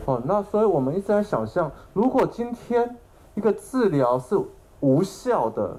[0.07, 2.97] 哦，那所以我们一直在想象，如果今天。
[3.35, 4.35] 一个治疗是
[4.79, 5.77] 无效的，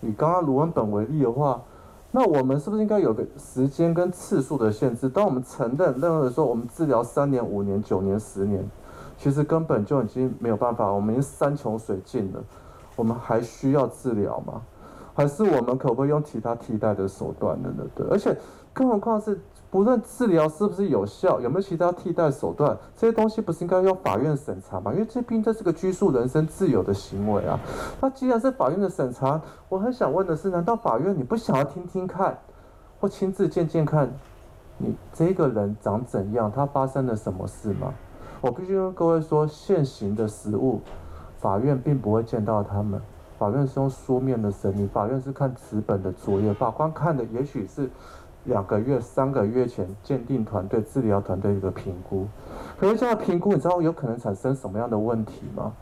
[0.00, 1.60] 以刚刚卢文本为例的话，
[2.12, 5.08] 那我们是不是应该有个时间跟次数的限制？
[5.08, 8.64] 当我们承认认为说我们治疗三年、五年、九年、十年，
[9.18, 12.40] 其实根本就已经没有办法，我们已经山穷水尽了，
[12.94, 14.62] 我们还需要治疗吗？
[15.12, 17.68] 还是我们可不可以用其他替代的手段呢？
[17.96, 18.38] 对，而且
[18.72, 19.40] 更何况是。
[19.76, 24.90] 无论治疗是不是有效，有没有其他替代手段，这些东西不是应该由法院审查吗？
[24.90, 27.60] 因为这毕竟这是个拘束人身自由的行为啊。
[28.00, 32.38] 那既然是法院的审查，我很想问的是，难道法院你不想要听听看，
[32.98, 34.10] 或亲自见见看，
[34.78, 37.92] 你这个人长怎样，他发生了什么事吗？
[38.40, 40.80] 我必须跟各位说，现行的实务，
[41.38, 42.98] 法院并不会见到他们，
[43.38, 47.90] 法院是用书面的审理，法院是看纸本的作业，法官看的也许是。
[48.46, 52.26] 两个月、三个月前，鉴定团队、治疗团队一个评估，
[52.78, 55.72] 可是这样评估，你知道有可能产生什么样的问题吗？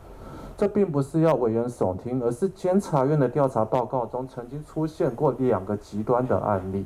[0.57, 6.85] 这并不是要危言耸听，而是监察院的调查报告中曾经出现过两个极端的案例。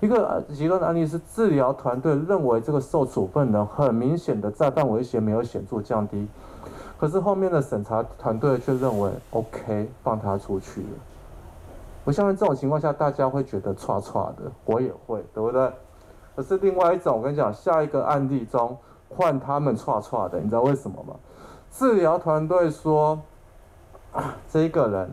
[0.00, 6.26] 一个极端的案例是治疗团队认为这个受处分人很明显的再犯危险没有显著降低，
[6.98, 11.11] 可是后面的审查团队却认为 OK，放他出去了。
[12.04, 15.72] 我相信这种情况下，大家会觉得剉剉的，我也会，对不对？
[16.34, 18.76] 可是另外一种，我跟你讲，下一个案例中
[19.08, 21.14] 换他们剉剉的，你知道为什么吗？
[21.70, 23.20] 治疗团队说，
[24.12, 25.10] 啊，这个人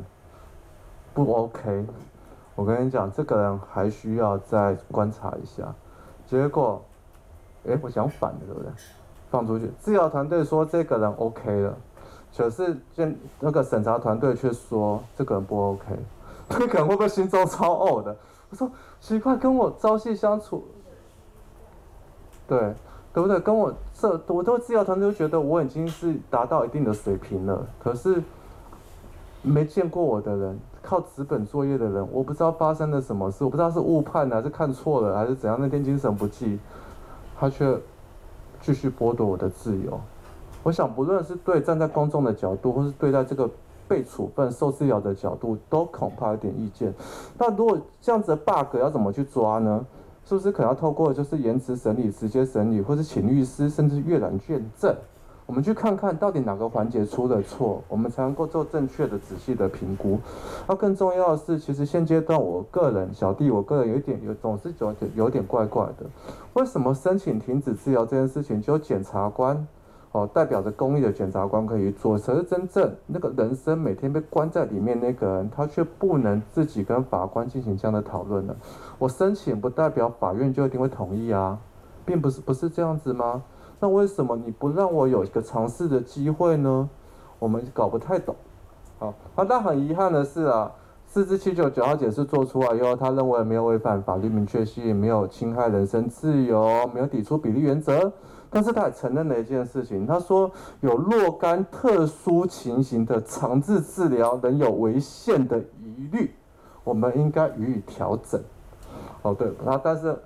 [1.14, 1.86] 不 OK，
[2.56, 5.74] 我跟你讲，这个人还需要再观察一下。
[6.26, 6.82] 结果，
[7.68, 8.72] 哎，我想反了，对不对？
[9.30, 11.78] 放出去，治疗团队说这个人 OK 了，
[12.36, 15.86] 可是见那个审查团队却说这个人不 OK。
[16.50, 18.18] 他可能会不会心中超傲的？
[18.50, 20.66] 我说奇怪，跟我朝夕相处，
[22.48, 22.74] 对
[23.14, 23.40] 对不对？
[23.40, 27.64] 跟我这，我都治疗团队觉得我已经是达到一定的水平了。
[27.82, 28.24] 可是
[29.44, 35.56] 没见过我的人，靠纸本作业的人，我不知道发生了什么事，我不知道是误判还是看错了，还是怎样？
[35.62, 36.58] 那天精神不济，
[37.40, 37.80] 他却
[38.60, 40.02] 继续剥夺我的自由。
[40.64, 43.48] 我想，不论是对站在公众的角度，或是对待这个。
[43.90, 46.94] 被处分受治疗的角度都恐怕有点意见。
[47.38, 49.84] 那如果这样子的 bug 要怎么去抓呢？
[50.26, 54.96] 是不是可能要透过就是延迟审理、直接审理，或是请律师，甚至阅览卷证，
[55.48, 60.20] 我们去看看到底哪个环节出了错，我们才能够做正确的、仔细的评估。
[60.68, 66.06] 那更重要的是，其实现阶段我个人小弟，我个人有一点有总是觉得有点怪怪的。
[66.54, 69.68] 为什么申请停止治疗这件事情，只有检察官？
[70.12, 78.56] 哦，代表着公益的检察官可以做，可是真正那个人生每天被关在里面那个人，他却不能自己跟法官进行这样的讨论了。
[78.98, 81.60] 我申请不代表法院就一定会同意啊，
[82.06, 83.44] 并不是不是这样子吗？
[83.80, 86.90] 那为什么你不让我有一个尝试的机会呢？
[87.38, 88.36] 我们搞不太懂。
[88.98, 90.72] 好，啊，但很遗憾的是啊，
[91.06, 98.12] 四至七九九号解释做出来以后，他认为没有违反法律明确性，没有侵害人身自由，没有抵触比例原则。
[98.52, 106.34] 但是他也承认了一件事情，他说有若干特殊情形的强制治疗仍有违宪的疑虑，
[106.84, 108.42] 我们应该予以调整。
[109.22, 110.18] 哦，对，然后但是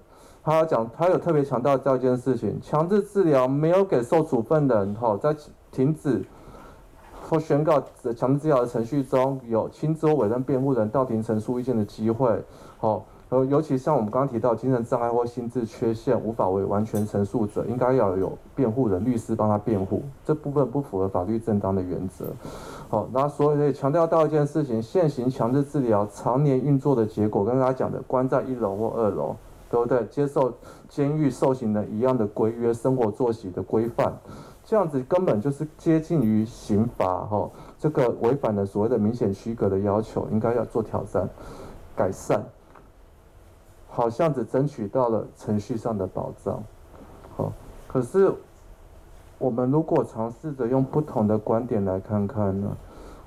[0.42, 5.36] 他要讲，他有特别强调这件事情，强制治疗没有给受处分人哈在
[5.72, 6.24] 停止
[7.30, 7.82] 或宣告
[8.16, 12.44] 强制治疗的程序中有亲自委任辩护人到庭陈述意见的机会，
[12.80, 13.44] 哦好。
[13.46, 22.26] 尤其像我们刚刚提到精神障碍或心智缺陷无法为完全陈述者，应该要有辩护人、律师帮他辩护，这部分不符合法律正当的原则。
[22.90, 29.36] 好，那所以呢，强调到一件事情，现行强制治疗常年运作的结果，跟大家讲的关在一楼或二楼，
[29.70, 30.06] 对不对？
[30.06, 30.54] 接受
[30.88, 34.14] 监狱受刑人一样的规约、生活作息的规范，
[34.64, 41.28] 这样子根本就是接近于刑法哈，这个违反了所谓的明显区隔的要求，应该要做挑战、
[41.96, 42.44] 改善。
[43.96, 46.64] 好像只争取到了程序上的保障，
[47.38, 47.54] 好，
[47.88, 48.34] 可是
[49.38, 52.76] 我们如果尝试着用不同的观点来看看呢？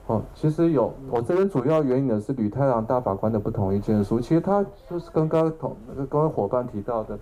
[0.08, 4.18] 哦，其实有，我这边主要援引的是吕太郎大法官的不同意见书。
[4.18, 7.16] 其实他就是刚刚同那个各位伙伴提到的，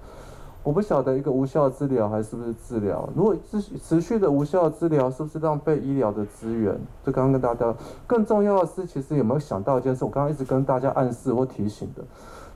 [0.63, 3.07] 我不晓得一个无效治疗还是不是治疗。
[3.15, 6.79] 如果持持续的无效治疗，是不是浪费医疗的资源？
[7.05, 7.75] 就刚刚跟大家，
[8.07, 10.03] 更重要的是，其实有没有想到一件事？
[10.03, 12.03] 我刚刚一直跟大家暗示或提醒的。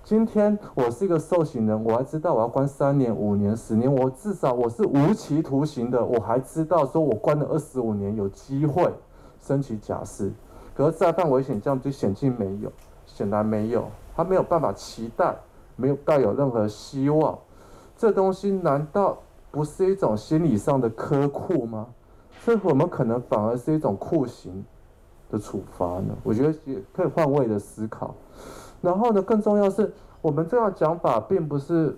[0.05, 8.93] 今天我是一个受刑人，我还知道我要关三年、五年、十年，我至少我是无期徒刑的，我还知道说我关了二十五年有机会。
[9.41, 10.33] 升级假释，
[10.75, 12.71] 可是再犯危险这样就险境没有，
[13.07, 15.33] 显然没有，他没有办法期待，
[15.77, 17.39] 没有带有任何希望，
[17.97, 19.17] 这东西难道
[19.53, 21.87] 不是一种心理上的苛酷吗？
[22.41, 24.65] 所以我们可能反而是一种酷刑
[25.31, 26.15] 的处罚呢？
[26.25, 28.13] 我觉得也可以换位的思考。
[28.81, 31.97] 然后呢，更重要是我们这样讲法并不是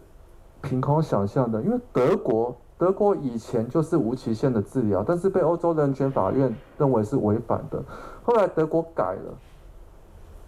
[0.61, 2.57] 凭空想象的，因为德国。
[2.81, 7.85] 德国以前就是无期限的治疗，但是被欧洲人权法院认为是违反的。
[8.23, 9.35] 后来德国改了，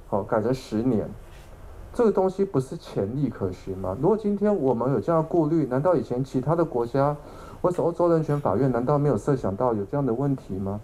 [0.08, 1.06] 好，改成十年。
[1.92, 3.94] 这个东西不是潜力可循吗？
[4.00, 7.14] 如果今天我们有这样顾虑，难道以前其他的国家
[7.60, 10.80] 或是欧洲人权法院难道没有设想到有这样的问题吗？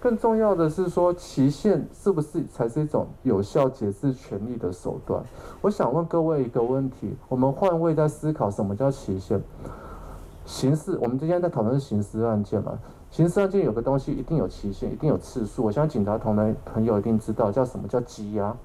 [0.00, 5.22] 更重要的是说，期限是不是才是一种有效解释权利的手段？
[5.60, 9.38] 我想问各位一个问题：我们换位在思考，什么叫期限？
[10.46, 12.78] 刑事，我们今天在讨论是刑事案件嘛？
[13.10, 15.62] 刑事案件有个东西一定有期限，一定有次数。
[15.62, 18.56] 我相信警察同仁朋友一定知道叫什么叫羁押。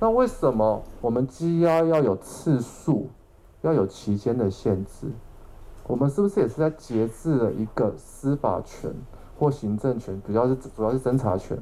[0.00, 3.08] 那为什么我们羁押要有次数，
[3.60, 5.06] 要有期间的限制？
[5.86, 8.92] 我们是不是也是在节制了一个司法权
[9.42, 10.22] 或行政权？
[10.24, 11.58] 主要是主要是侦查权。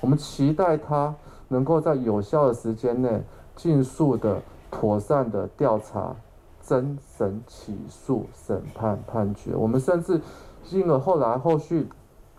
[0.00, 1.14] 我们期待他
[1.48, 3.22] 能够在有效的时间内，
[3.54, 6.16] 尽速的、妥善的调查。
[6.64, 10.20] 侦审、起诉、审判、判决，我们甚至
[10.62, 11.88] 进了后来后续，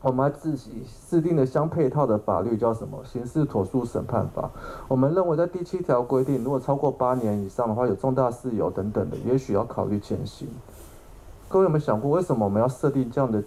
[0.01, 4.43] 我们还自己制定了相配套的法律，叫什么《刑事妥诉审判法》。
[4.87, 10.47] 我们认为在第七条规定，如果超过八年以上的话，有重大事由等等的，也许要考虑减刑。
[11.49, 13.43] 各位有没有想过，为什么我们要设定这样的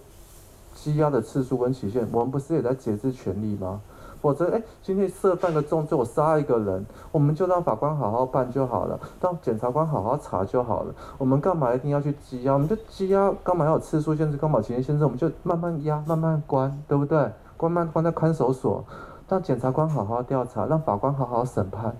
[0.77, 2.07] 羁押的次数跟期限？
[2.11, 3.81] 我们不是也在节制权利吗？
[4.21, 10.93] 否则，哎，今天涉犯个重罪，我杀一个人，我们就让法官好好办就好了，让检察官好好查就好了。
[11.17, 12.53] 我们干嘛一定要去羁押？
[12.53, 14.37] 我们就羁押，干嘛要有次数限制？
[14.37, 15.03] 干嘛期限限制？
[15.03, 17.31] 我们就慢慢押，慢慢关，对不对？
[17.57, 18.83] 关慢关在看守所，
[19.27, 21.95] 让检察官好好调查，让法官好好审判，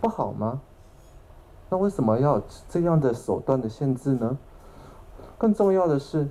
[0.00, 0.60] 不好吗？
[1.68, 4.36] 那为什么要这样的手段的限制呢？
[5.38, 6.28] 更重要的是，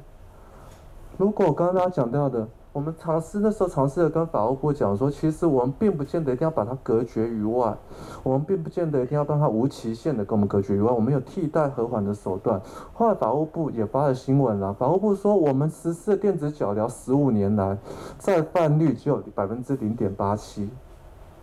[1.17, 2.47] 如果刚刚大家讲到的。
[2.73, 7.75] 我们尝试那时候尝试着跟法务部讲说，其实我们并不见得一定要把它隔绝于外，
[8.23, 12.61] 我们并不见得一定要让它无期限的跟我们隔绝于外，我们有替代和缓的手段。
[12.93, 17.77] 后来法务部也发了新闻了，法务部说我们实施电子脚镣十五年来，
[18.17, 20.69] 再犯率只有百分之零点八七，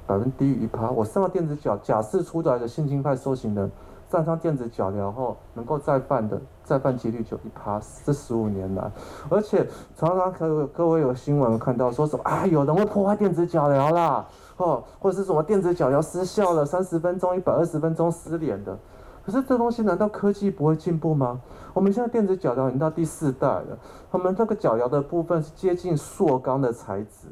[0.07, 0.91] 百分低于一趴。
[0.91, 3.71] 我上了电子脚，假释出来的性侵犯受刑人。
[4.09, 8.93] 站上电子脚镣后，能够再犯的再犯几率就一趴，这十五年来，
[9.31, 14.27] 而且常常各各位有新闻看到说什么啊，有人会破坏电子脚镣啦，
[14.59, 18.77] 哦，或者是什么电子脚镣失效了，三十分钟、一百二十分钟失联的。
[19.25, 21.41] 可是这东西难道科技不会进步吗？
[21.73, 23.79] 我们现在电子脚镣已经到第四代了，
[24.13, 27.29] 他们这个脚镣的部分是接近塑钢的材质，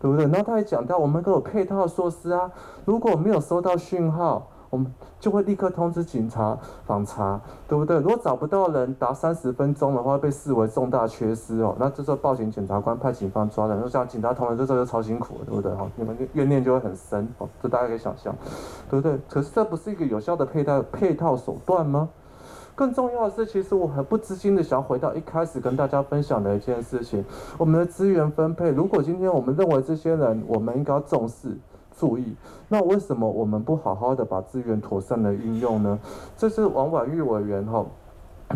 [0.00, 0.26] 对不对？
[0.26, 2.50] 然后他还讲到我们都有配套措施啊，
[2.84, 4.48] 如果没有收到讯号。
[4.70, 6.56] 我们就会立刻通知警察
[6.86, 7.98] 访查，对不对？
[7.98, 11.76] 如果找不到人达三十分钟的话，被视为重大缺失哦。
[11.78, 13.80] 那这时候报警，检察官派警方抓人。
[13.82, 15.74] 就像警察同仁这时候就超辛苦了，对不对？
[15.74, 17.48] 哈，你们怨念就会很深哦。
[17.60, 18.34] 这大家可以想象，
[18.88, 19.18] 对不对？
[19.28, 22.08] 可是这不是一个有效的配套配套手段吗？
[22.76, 27.22] 更重要的是，其实我很不自信的想回到一开始跟大家分享的一件事情：
[27.58, 28.70] 我们的资源分配。
[28.70, 31.58] 如果今天我们认为这些人，我们应该要重视。
[32.00, 32.34] 注意，
[32.68, 35.98] 那为什么我们不好好的把资源妥善的运用呢？
[36.38, 37.84] 这是王婉玉委员哈，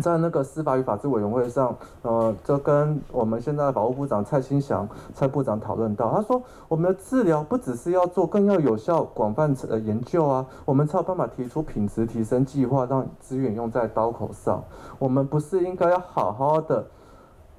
[0.01, 14.63] 在那个司法与法制委员会上，呃，就跟我们现在的法务部长蔡清祥蔡部长讨论到，他说我们的治疗不只是要做，更要有效广泛的研究啊，我们才有办法提出品质提升计划，让资源用在刀口上。
[14.97, 16.83] 我们不是应该要好好的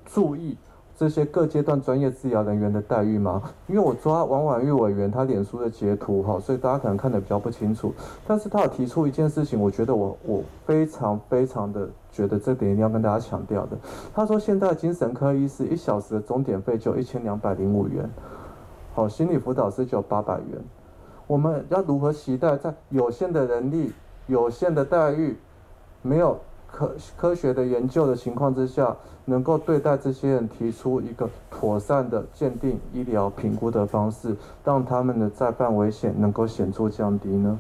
[0.05, 0.59] 注意？
[0.99, 3.43] 这些各阶段专业治疗人员的待遇吗？
[3.67, 7.93] 因为我抓王婉玉委员他脸书的截图哈，所以大家可能看得比较不清楚。
[8.27, 13.77] 但是他有提出一件事情，我觉得我我非常非常的觉得这点一定要跟大家强调的。
[14.15, 18.09] 他说现在精神科医师一小时的钟点费就一千两百零五元，
[18.95, 20.59] 好，心理辅导师就八百元。
[21.27, 23.93] 我们要如何期待在有限的人力、
[24.29, 25.37] 有限的待遇、
[26.01, 26.39] 没有
[26.71, 28.95] 科科学的研究的情况之下，
[29.25, 37.59] 能够对待这些人提出一个妥善的鉴定、医疗评估的方式，让他们的再犯危险能够显著降低呢？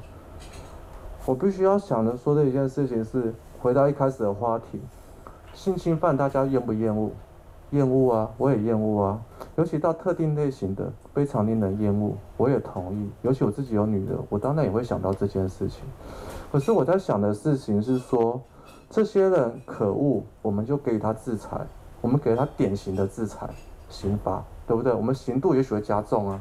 [1.25, 4.81] 我必须要想的说的一件事情是，回到一开始的话题，
[5.55, 7.11] 性侵犯大家厌不厌恶？
[7.71, 9.21] 厌恶啊，我也厌恶啊。
[9.57, 13.11] 尤其到特定类型的，非常令人厌恶，我也同意。
[13.23, 15.83] 尤其我自己有女儿，我当然也会想到这件事情。
[16.53, 18.41] 可是我在想的事情是说，
[18.91, 21.61] 这些人可恶，我们就给他制裁，
[22.01, 23.49] 我们给他典型的制裁
[23.89, 24.93] 刑罚，对不对？
[24.93, 26.41] 我们刑度也许会加重啊。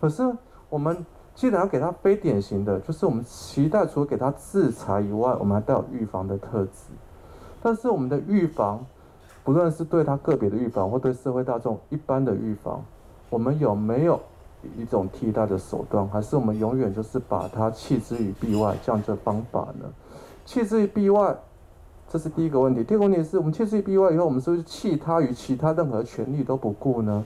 [0.00, 0.22] 可是
[0.68, 1.04] 我们
[1.34, 6.92] 既然要给他非典型的，就是我们期待除了给他制裁以外，我们还带有预防的特质。
[7.62, 8.84] 但是我们的预防。
[9.44, 12.82] 不论是对他个别的预防，或对社会大众一般的预防，
[13.28, 14.18] 我们有没有
[14.78, 16.08] 一种替代的手段？
[16.08, 19.86] 还是我们永远就是把它弃之于壁外，这样的方法呢？
[20.46, 21.36] 弃之于壁外，
[22.14, 22.84] 这是第一个问题。
[22.84, 27.24] 第二个问题是我们弃之于壁外以后，我们是不是弃他于其他任何权利都不顾呢？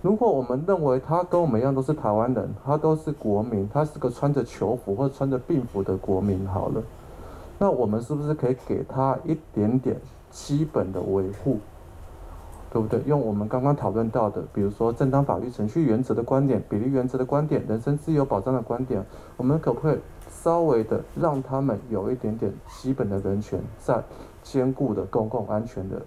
[0.00, 6.82] 如果我们认为他跟我们一样都是台湾人，他都是国民，他是个穿着囚服或者穿着病服的国民，好了，
[7.58, 9.94] 那我们是不是可以给他一点点？
[10.30, 11.58] 基本的维护，
[12.72, 13.02] 对不对？
[13.04, 19.04] 用我们刚刚讨论到的，比如说正当法律程序原则的观点、比例原则的观点、人身自由保障的观点，
[19.36, 19.98] 我们可不可以
[20.46, 24.00] 稍微的让他们有一点点基本的人权，在
[24.44, 26.00] 兼顾的公共安全的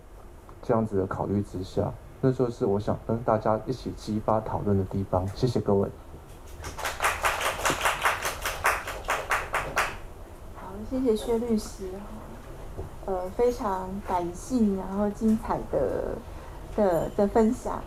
[0.62, 5.28] 这样子的考虑之下，那就是我想跟大家一起激发讨论的地方。
[5.36, 5.90] 谢谢各位。
[10.56, 11.90] 好，谢谢薛律师。
[13.08, 16.16] 呃，非常感性，然后精彩的
[16.78, 17.82] 的的分享。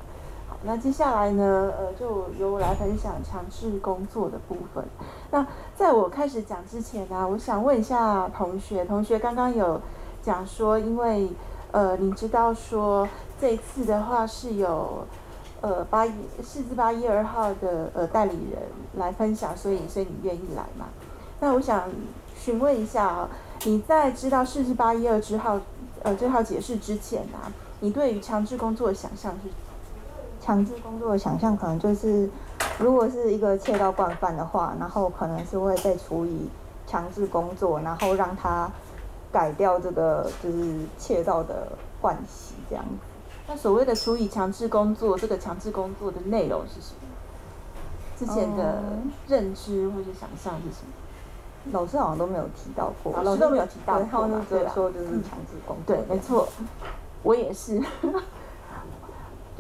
[0.64, 4.84] 那接下来呢，呃，就由我来分享强制工作的部分。
[5.30, 5.44] 那
[5.76, 9.80] 在我开始讲之前呢，我想问一下同学，同学刚刚有
[10.22, 11.28] 讲说，因为
[11.72, 13.08] 呃，你知道说
[13.40, 15.04] 这一次的话是有
[15.60, 18.62] 呃八一四至八一二号的呃代理人
[18.94, 20.86] 来分享，所以所以你愿意来嘛？
[21.40, 21.90] 那我想
[22.36, 23.28] 询问一下啊。
[23.64, 25.60] 你在知道四至八一二之后，
[26.02, 27.50] 呃，这号解释之前啊，
[27.80, 29.48] 你对于强制工作的想象是？
[30.45, 32.28] 强制工作的想象可能就是，
[32.78, 36.49] 如果是一个窃盗惯犯的话，然后可能是会被处以
[36.86, 38.68] 强制工作，然后让他
[39.30, 41.68] 改掉这个就是窃盗的
[42.01, 42.90] 惯习这样子。
[43.47, 47.09] 那所谓的处以强制工作，这个强制工作的内容是什么？
[48.18, 48.82] 之前的
[49.28, 51.72] 认知或者想象是什么？
[51.72, 54.45] 老师好像都没有提到过，老师都没有提到过嘛？
[54.51, 55.95] 对，说就是强制工作。
[55.97, 56.49] 对，没错，
[57.22, 57.80] 我也是。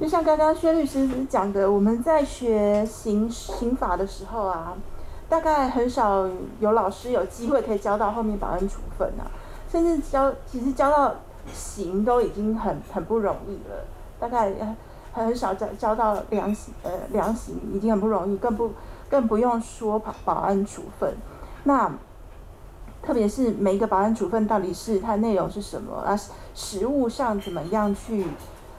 [0.00, 4.74] 就像刚刚薛律师讲的，我们在学刑刑法的时候啊，
[5.28, 6.28] 大概很少
[6.58, 9.30] 有老师有机会可以教到后面保安处分啊，
[9.70, 11.14] 甚至教其实教到
[11.52, 13.84] 刑都已经很很不容易了，
[14.18, 14.52] 大概
[15.12, 18.72] 很很少教教到量刑，呃，量刑已经很不容易，更不
[19.08, 21.14] 更不用说保保安处分。
[21.64, 21.92] 那
[23.02, 26.18] 特别是每一个保安处分到底是它内容是什么啊？
[26.54, 28.26] 实务上怎么样去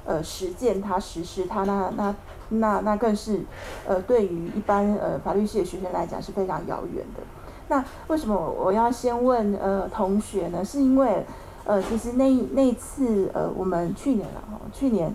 [0.06, 1.64] 呃实践它、实施它？
[1.64, 2.16] 那那
[2.50, 3.42] 那那更是
[3.88, 7.24] 呃对于一般呃法律系的学生来讲是非常遥远的。
[7.68, 10.64] 那为什么我要先问呃同学呢？
[10.64, 11.26] 是因为
[11.66, 15.14] 呃其实那那次呃我们去年了哈，去年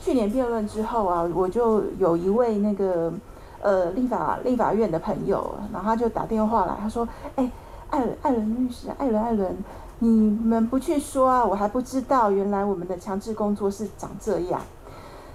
[0.00, 3.12] 去年辩论之后啊，我就有一位那个。
[3.62, 7.50] 呃，立法立法院的朋友，然后他就打电话来，他说：“哎，
[7.90, 9.54] 艾伦艾伦律师，艾伦艾伦，
[10.00, 10.08] 你
[10.44, 14.60] 们不去说啊，我还不知道，原来我们的强制工作是长这样。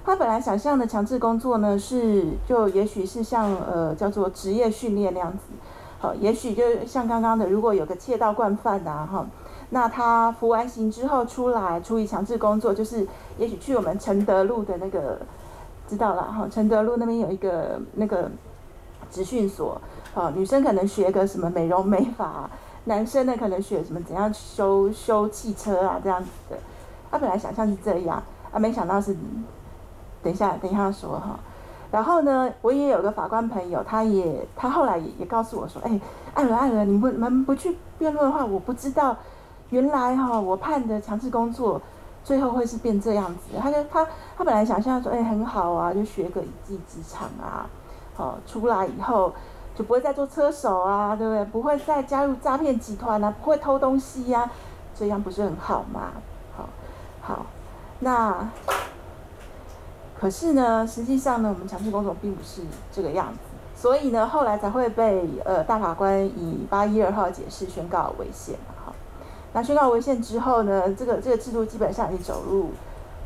[0.04, 5.40] 他本来想象的强制工作呢，是就也许是像呃叫做职业训练那样子，
[6.00, 9.26] 好，也许就像刚刚的，如果有个窃盗惯犯呐，哈，
[9.70, 13.08] 那他服完刑之后出来处理强制工作，就是
[13.38, 15.18] 也许去我们承德路的那个。”
[15.88, 18.28] 知道了哈，承德路那边有一个那个
[19.12, 19.80] 职训所，
[20.16, 22.50] 哦，女生可能学个什么美容美发，
[22.86, 26.58] 男生呢可能学什么怎样修修汽车啊这样子的。
[27.12, 28.22] 他本来想象是这样，
[28.52, 29.16] 啊，没想到是，
[30.24, 31.40] 等一下等一下说哈。
[31.92, 36.00] 然后呢，我也有个法官朋友，他也他后来也也告诉我说，哎，
[36.34, 39.16] 艾伦艾伦，你不你们不去辩论的话，我不知道
[39.70, 41.82] 原来哈我判的强制工作。
[42.24, 44.04] 最后会是变这样子，他就他
[44.36, 47.70] 他本来想象说，哎，很好啊，就学个一技之长啊，
[48.16, 49.32] 好，出来以后
[49.76, 51.46] 就不会再做车手啊，对不对？
[51.46, 54.50] 不会再加入诈骗集团啊，不会偷东西呀，
[54.98, 56.14] 这样不是很好吗？
[56.56, 56.70] 好，
[57.22, 57.46] 好，
[58.00, 58.50] 那
[60.18, 62.62] 可是呢，实际上呢，我们强制工作并不是
[62.92, 63.40] 这个样子，
[63.76, 68.74] 所以呢，后来才会被呃大法官以八一二号解释宣告违宪嘛。
[68.86, 68.96] 好。
[69.52, 72.72] 那宣告违宪之后呢，这个这个制度基本上已经走入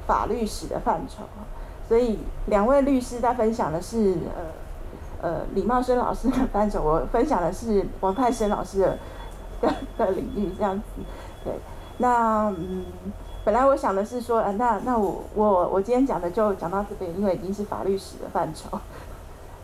[0.07, 1.23] 法律史的范畴。
[1.87, 4.43] 所以两位律师在分享的是呃
[5.21, 8.79] 呃李茂生老师的范畴，我分享的是王太生老师
[9.61, 10.83] 的的领域这样子。
[11.43, 11.53] 对，
[11.97, 12.85] 那嗯。
[13.45, 18.77] 本来我想的是说，呃、那那我我我今天讲的就讲到这边，因为已经是法律史的范畴，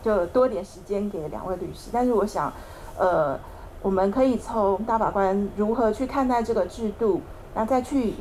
[0.02, 1.90] 就多点时间给两位律师。
[1.92, 2.50] 但是我想，
[2.98, 3.38] 呃，
[3.82, 7.20] 我们可以从大法官如何去看待这个制度，
[7.54, 8.14] 然后再去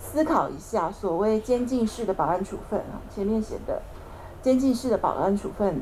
[0.00, 3.82] 思考一下所谓监禁式的保安处分啊，前面写的
[4.40, 5.80] 监禁式的保安处分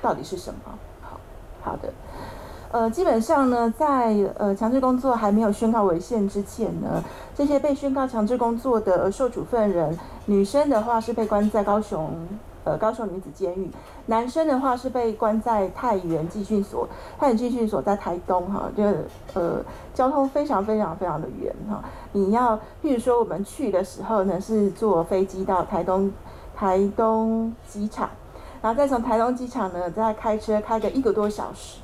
[0.00, 0.60] 到底是什么？
[1.00, 1.20] 好
[1.62, 1.92] 好的。
[2.70, 7.02] 呃，基本上呢，在呃强制工作还没有宣告违宪之前呢，
[7.34, 12.10] 这些被宣告强制工作的受处分人，女生的话是被关在高雄
[12.64, 13.70] 呃高雄女子监狱，
[14.04, 16.86] 男生的话是被关在太原寄训所，
[17.18, 18.84] 太原寄训所在台东哈，就
[19.32, 21.82] 呃交通非常非常非常的远哈，
[22.12, 26.12] 你要譬如说我们去的时候呢，是坐飞机到台东
[26.54, 28.10] 台东机场，
[28.62, 31.78] 然后再从台东机场呢再开车开个一个多小时。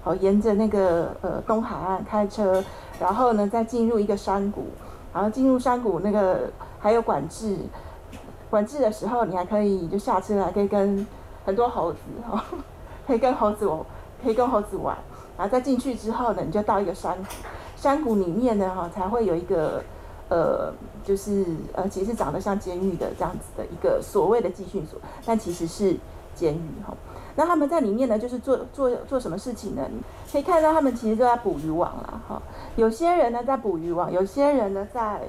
[0.00, 2.62] 好，沿着那个呃东海岸开车，
[3.00, 4.66] 然后呢再进入一个山谷，
[5.12, 6.48] 然后进入山谷那个
[6.78, 7.58] 还有管制，
[8.48, 11.04] 管制的时候你还可以就下车，还可以跟
[11.44, 11.98] 很多猴子
[12.30, 12.44] 哈，
[13.08, 13.84] 可以跟猴子我
[14.22, 14.96] 可以跟猴子玩，
[15.36, 17.24] 然后再进去之后呢，你就到一个山谷，
[17.76, 19.82] 山谷里面呢哈才会有一个
[20.28, 20.72] 呃
[21.02, 25.96] 就是呃其实长得像监狱的这样子的一个所谓的集训所，但其实是
[26.38, 26.94] 监狱哈。
[27.34, 29.82] 那他们在里面呢，就是做做做什么事情呢？
[29.90, 30.00] 你
[30.32, 32.42] 可以看到他们其实都在捕鱼网啦，哈。
[32.76, 35.22] 有些人呢在捕鱼网，有些人呢在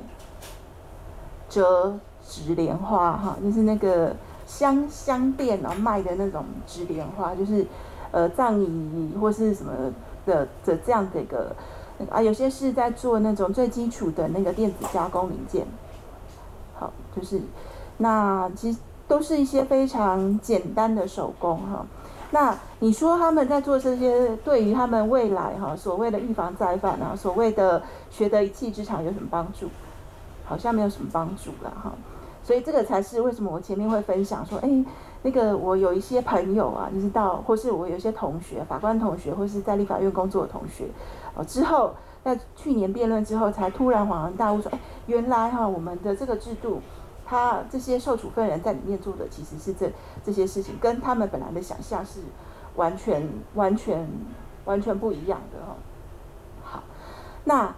[1.49, 4.16] 折纸莲花，哈，就是那个
[4.47, 7.66] 香香店啊卖的那种纸莲花，就是
[8.12, 9.72] 呃葬仪或是什么
[10.26, 11.55] 的的这样的一个
[12.10, 12.22] 啊。
[12.22, 15.66] 有些是在做那种最基础的那个电子加工零件，
[16.74, 17.39] 好，就是
[17.97, 18.80] 那其实
[19.10, 21.86] 都是一些非常简单的手工，哈。
[22.32, 27.82] 那你说他们在做这些，对于他们未来哈所谓的预防再犯啊，所谓的
[28.12, 29.68] 学得一技之长有什么帮助？
[30.45, 31.91] 好像没有什么帮助了哈。
[32.43, 34.70] 所以这个才是为什么我前面会分享说，哎，
[35.24, 40.86] 那个我有一些朋友啊，你知道，或是我有一些同学，法官同学，或是在立法院工作的同学，
[41.34, 41.93] 哦，之后
[42.24, 46.80] 在去年辩论之后，才突然恍然大悟说，哎，原来哈我们的这个制度。
[47.30, 49.91] 他这些受处分人在里面做的其实是这
[50.25, 52.21] 这些事情，跟他们本来的想象是
[52.75, 54.09] 完全完全
[54.65, 55.75] 完全不一样的哈。
[56.63, 56.84] 好，
[57.43, 57.75] 那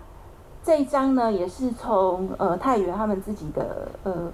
[0.63, 4.31] 这一章呢，也是从呃太原他们自己的呃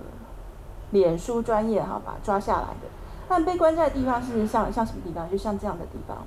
[0.91, 2.87] 脸书专业哈把抓下来的。
[3.27, 5.27] 他们被关在的地方是像像什么地方？
[5.31, 6.17] 就像这样的地方，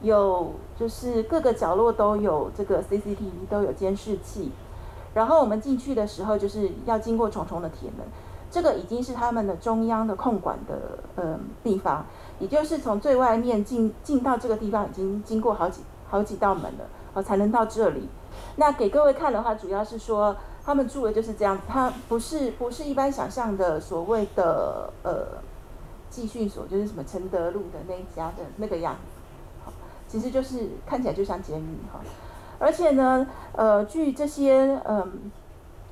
[0.00, 4.52] 有就是各个角落都有这个 CCTV，都有监视器。
[5.14, 8.04] 然后我们进去的时候，就是要经过重重的铁门，
[8.50, 12.04] 这个已经是他们的中央的控管的呃地方，
[12.40, 16.84] 也就是从最外面进进到这个地方，已经经过好几好几道门了，
[17.14, 18.08] 呃才能到这里。
[18.56, 25.26] 那给各位看的话，主要是说他们住的就是这样，他不是不是一般想象的所谓的呃
[26.10, 29.00] 寄训所，就是什么承德路的那一家的那个样子，
[29.64, 29.72] 好，
[30.08, 32.00] 其实就是看起来就像监狱哈。
[32.58, 35.08] 而且呢，呃，据这些嗯、呃、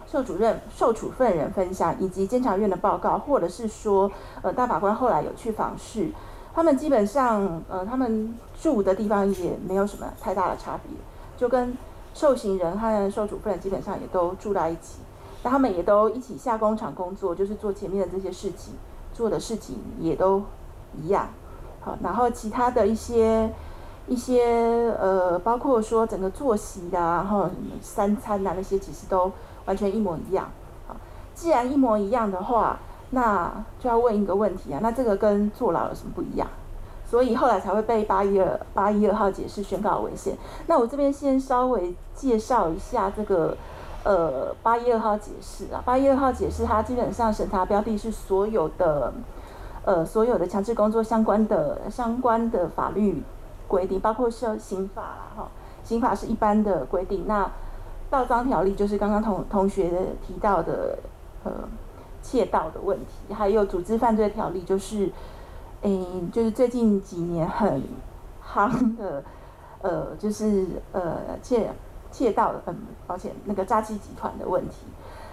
[0.07, 4.11] 受主任、受处分人分享，以及监察院的报告，或者是说，
[4.43, 6.11] 呃，大法官后来有去访视，
[6.55, 10.93] 他们基本上，呃，他们住的地方也没有什么太大的差别，
[11.37, 11.77] 就跟
[12.15, 15.01] 受刑人和受处分人基本上也都住在一起，
[15.43, 18.75] 那他们也都一起下工厂工作，就是做前面的这些事情，
[19.13, 20.43] 做的事情也都
[20.97, 21.29] 一样，
[21.81, 23.51] 好，然后其他的一些。
[24.09, 24.45] 一些
[24.99, 27.49] 呃，包括说整个作息的啊，然后
[27.81, 29.31] 三餐啊那些，其实都
[29.65, 30.47] 完全一模一样。
[30.89, 30.97] 啊，
[31.35, 32.79] 既然一模一样的话，
[33.11, 36.49] 那就要问一个问题啊，那这个跟坐牢有什么不一样？
[37.09, 40.35] 所以后来才会被八一二八一二号解释宣告违宪。
[40.67, 43.55] 那我这边先稍微介绍一下这个
[44.03, 49.13] 呃八一二号解释啊，八一二号解释它基本上审查标的是所有的
[49.85, 53.23] 呃所有的强制工作相关的相关的法律。
[53.73, 55.49] 规定包括说刑法啦哈，
[55.83, 57.25] 刑法是一般的规定。
[57.27, 57.51] 那
[58.11, 59.89] 盗章条例就是刚刚同同学
[60.27, 60.99] 提到的
[61.43, 61.51] 呃
[62.21, 65.11] 窃盗的问题，还有组织犯罪条例就是，
[65.81, 67.83] 嗯，就是最近几年很
[68.47, 69.25] 夯的
[69.81, 71.71] 呃，就是呃窃
[72.11, 74.85] 窃盗嗯，抱歉那个诈欺集团的问题。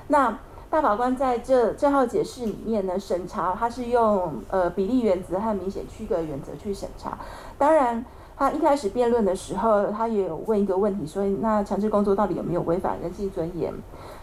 [0.07, 7.17] 那大法官在这这号解释里面呢，审查他是用呃比例原则和明显区隔原则去审查，
[7.57, 8.05] 当然。
[8.39, 13.73] 他一开始辩论的时候，他也有问一个问题，说那强制工作到底有没有违反人性尊严，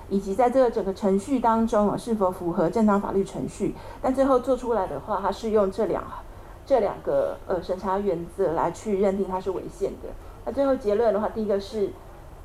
[0.09, 3.75] 以及在这个整个程序当中啊，是否符合正当法律程序？
[4.01, 6.03] 但最后做出来的话，他是用这两
[6.64, 10.09] 这两个呃审查原则来去认定它是违宪的。
[10.47, 11.91] 那最后结论的话，第一个是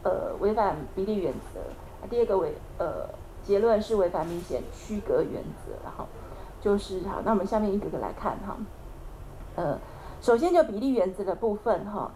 [0.03, 1.61] 呃违反比例原则，
[2.09, 3.07] 第二个违呃
[3.45, 5.71] 结论是违反明显区隔原则。
[5.85, 6.05] 然后
[6.59, 8.57] 就是好，那我们下面一个个来看哈，
[9.55, 9.79] 呃。
[10.21, 12.11] 首先就比例原则的部分哈，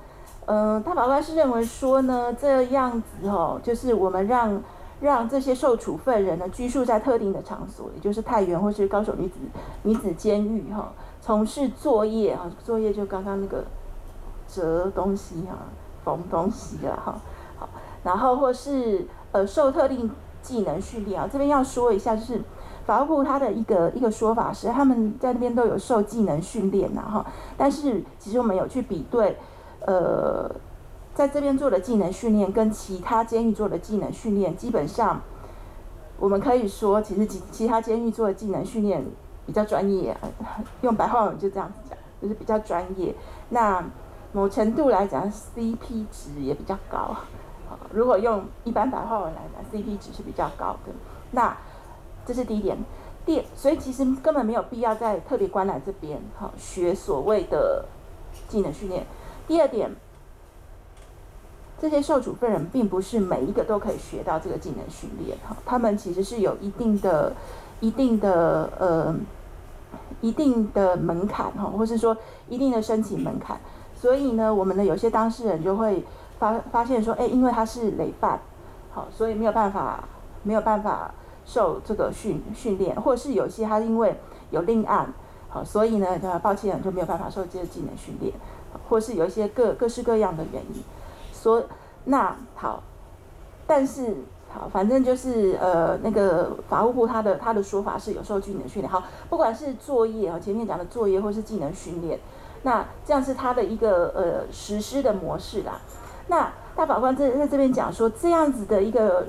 [0.45, 4.62] 嗯，大法官是认为说呢，这样子哈，就是我们让
[5.01, 9.34] 让这些受处分人呢居住在特定的场所，也就是太原或是高雄女子
[9.82, 13.66] 女子监狱哈，从事作业哈，作业就刚刚那个
[14.47, 15.58] 折东西哈，
[16.03, 17.16] 缝东西了哈，
[17.58, 17.68] 好，
[18.03, 20.12] 然后或是呃受特定
[20.43, 22.39] 技能训练啊，这边要说一下就是。
[22.86, 27.25] 法务部他的一个一个说法是，他们在那边都有受技能训练呐哈，
[27.57, 29.38] 但是其实我们有去比对，
[29.86, 30.49] 呃，
[31.13, 35.21] 在这边做的技能训练跟其他监狱做的技能训练，基本上
[36.19, 39.03] 我们可以说，其实其其他监狱做的技能训练
[39.45, 40.15] 比较专业，
[40.81, 43.15] 用白话文就这样子讲，就是比较专业。
[43.49, 43.83] 那
[44.31, 47.15] 某程度来讲，CP 值也比较高。
[47.91, 50.91] 如果用一般白话文来讲，CP 值是比较高的。
[51.31, 51.55] 那
[52.26, 52.78] 这是第一点，
[53.26, 57.86] 第所以其实根本没有必要在特别关来这边哈学所谓的
[58.47, 59.05] 技能训练。
[59.47, 59.91] 第二点，
[61.80, 67.34] 这些受处分人并不是每一个都可以学到这个技能训练哈，他们其实是有一定的、
[67.80, 69.15] 一定的呃、
[70.21, 72.17] 一定的门槛哈，或是说
[72.49, 73.59] 一定的申请门槛。
[73.95, 76.03] 所以呢，我们的有些当事人就会
[76.39, 78.39] 发发现说，哎，因为他是累犯，
[78.91, 80.03] 好，所以没有办法，
[80.41, 81.13] 没有办法。
[81.46, 84.20] 受这个训训练，或者是有些他因为
[84.50, 85.14] 有另案，
[85.48, 88.34] 好，所以呢，抱歉就没有办法受这个技能训练，
[88.89, 90.84] 或是有一些各各式各样的原因，
[91.32, 91.64] 所
[92.06, 92.82] 那好，
[93.68, 94.16] 但是
[94.50, 102.20] 好，反正就是呃那个法务部他的他的说法是有受技能训练，好，不管是作业啊，前面讲的作业或是技能训练，
[102.64, 105.80] 那这样是他的一个呃实施的模式啦。
[106.28, 109.26] 那大法官在在这边讲说这样子的一个。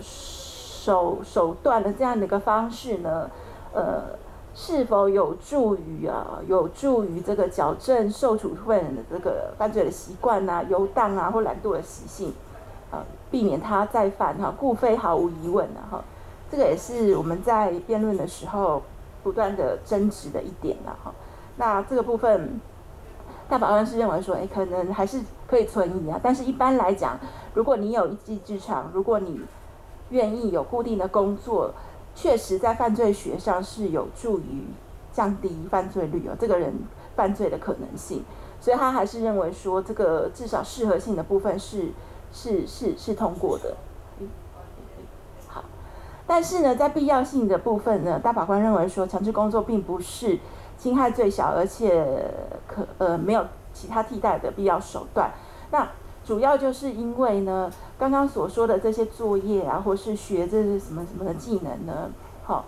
[0.87, 3.29] 手手段的这样的一个方式呢，
[3.73, 4.05] 呃，
[4.55, 12.33] 是否有助于啊，有助于这个矫正受处分人的这个犯罪的习惯呐、游荡啊或懒惰的习性，
[12.93, 16.05] 啊，避免他再犯哈，故非毫无疑问的哈，
[16.49, 18.81] 这个也是我们在辩论的时候
[19.25, 21.13] 不断的争执的一点了哈。
[21.57, 22.61] 那这个部分，
[23.49, 27.19] 大法官是认为说，哎，可能还是可以存疑啊，但是一般来讲，
[27.55, 29.41] 如果你有一技之长，如果你
[30.11, 31.73] 愿意有固定的工作，
[32.15, 34.65] 确实在犯罪学上是有助于
[35.13, 36.73] 降低犯罪率哦，这个人
[37.15, 38.23] 犯罪的可能性，
[38.61, 41.91] 所以他还是认为说这个至少适合性的部分是
[42.33, 43.75] 是是是通过的。
[45.49, 45.65] 好，
[46.27, 50.39] 但是呢，在必要性的部分呢，大法官认为说强制工作并不是
[50.79, 52.31] 侵害最小，而且
[52.67, 55.31] 可呃没有其他替代的必要手段。
[55.71, 55.89] 那
[56.27, 62.11] 主要就是因为呢，刚刚所说的这些作业啊，或是学这些什么什么的技能呢？
[62.43, 62.65] 好，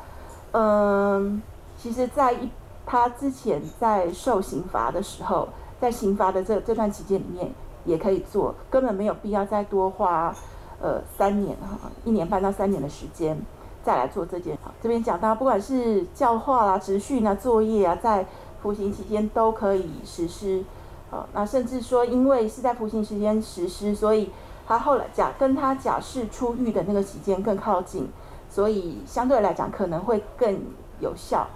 [0.52, 1.42] 嗯，
[1.76, 2.48] 其实在一
[2.86, 5.48] 他之前在受刑罚的时候，
[5.80, 7.50] 在刑罚的这这段期间里面
[7.84, 10.32] 也可以做，根本没有必要再多花
[10.80, 13.36] 呃三年哈，一年半到三年的时间
[13.82, 14.56] 再来做这件。
[14.80, 18.24] 这边讲到，不管是教化啦、职训啊、作业啊，在
[18.62, 20.62] 服刑期间都可以实施。
[21.10, 24.30] 啊，那甚至说，因为是在服刑时间实施，所以
[24.66, 28.08] 他后来假跟他假释出狱的那个期间更靠近，
[28.50, 30.60] 所以相对来讲可能会更
[31.00, 31.46] 有效，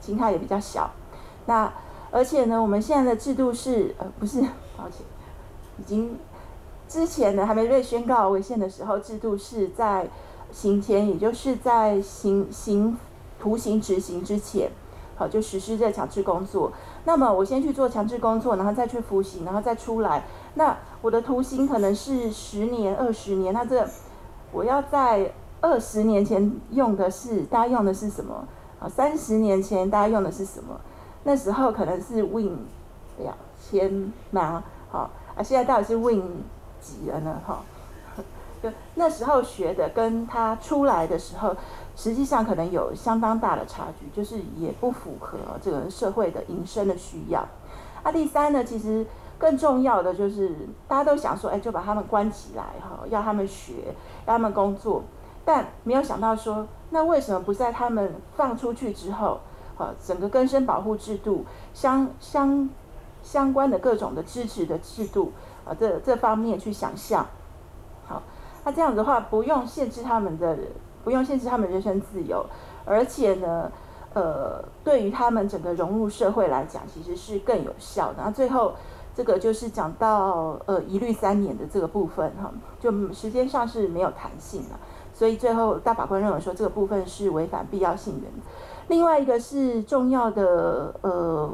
[0.00, 0.90] 刑态也比较小。
[1.46, 1.72] 那
[2.10, 4.40] 而且呢，我们现在的制度是，呃，不是，
[4.76, 5.06] 抱歉，
[5.78, 6.18] 已经
[6.86, 10.06] 之前呢还没被宣告违宪的时候，制度是在
[10.52, 12.96] 刑前，也就是在刑刑
[13.40, 14.70] 徒刑执行之前。
[15.16, 16.70] 好，就实施这强制工作。
[17.08, 20.24] 那么我先去做强制工作，然后再去服刑，然后再出来。
[20.56, 23.54] 那我的徒刑可能是十年、二十年。
[23.54, 23.88] 那这
[24.52, 25.32] 我要在
[25.62, 28.46] 二十年前用的是，大家用的是什么？
[28.78, 30.78] 啊，三十年前大家用的是什么？
[31.24, 32.58] 那时候可能是 Win
[33.18, 34.62] 两千吗？
[34.90, 36.44] 好啊，现在到底是 Win
[36.78, 37.40] 几了呢？
[37.46, 37.62] 哈，
[38.62, 41.56] 就那时候学的，跟他出来的时候。
[41.98, 47.44] 实际上可能有相当大的差距，就是也不符合这个社会的营生的需要。
[48.04, 49.04] 啊，第三呢，其实
[49.36, 50.54] 更重要的就是
[50.86, 53.92] 大家都想说，哎，就把他们关起来哈，要他们学，
[54.26, 55.02] 要他们工作，
[55.44, 59.40] 但没有想到说，那为什么不在他们放出去之后，
[59.76, 61.44] 呃，整个更生保护制度
[61.74, 62.70] 相相
[63.24, 65.32] 相关的各种的支持的制度，
[65.66, 67.26] 啊这这方面去想象。
[68.06, 68.22] 好，
[68.64, 70.56] 那这样子的话，不用限制他们的，
[71.04, 72.44] 不用限制他们人身自由，
[72.84, 73.70] 而且呢，
[74.14, 78.22] 呃，对于他们整个融入社会来讲，其实是更有效的。
[78.24, 78.74] 那最后
[79.14, 84.76] 这个就是讲到呃一律三年的这个部分哈，就时间上是没有弹性的，
[85.14, 88.48] 所以最后大法官认为说这个部分是违反必要性原则。
[88.88, 91.50] 另外一个是重要的呃，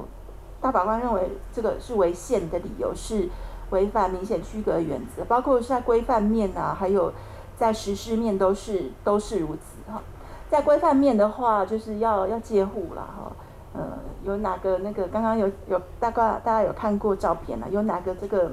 [0.61, 3.29] 大法官认为这个是违宪的理由是。
[3.71, 7.11] 违反明显区隔原则，包括在规范面啊，还有
[7.57, 10.03] 在实施面都是都是如此哈。
[10.51, 13.33] 在规范面的话，就是要要戒护了哈。
[13.73, 17.69] 呃，有哪个那个刚刚有有大概大家有看过照片了？
[17.71, 18.53] 有哪个这个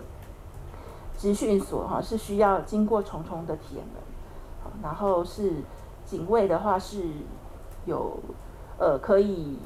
[1.15, 5.53] 集训所哈是需要经过重重的铁门，然后是
[6.05, 7.03] 警卫的话是
[7.85, 8.17] 有
[8.79, 9.59] 呃可以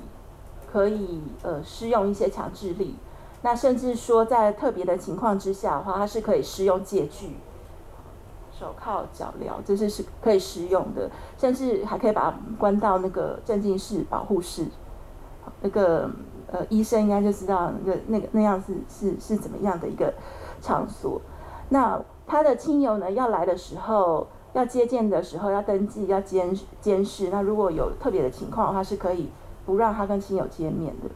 [0.69, 2.95] 可以呃施用一些强制力。
[3.41, 7.37] 那甚至说，在特别的情况之下的话，它是可以施用戒具、
[8.57, 11.09] 手铐、脚镣，这是是可以使用的。
[11.37, 14.65] 甚至还可以把它关到那个镇静室、保护室。
[15.61, 16.09] 那个
[16.51, 20.13] 呃，医生应该就知道那个那个那样子是是怎么样的一个
[20.61, 21.21] 场所。
[21.69, 27.29] 那他的亲友呢，要来的时候，要接见的时候，要登记，要监监视。
[27.29, 29.29] 那如果有特别的情况的话，是可以
[29.65, 31.09] 不让他跟亲友见面的。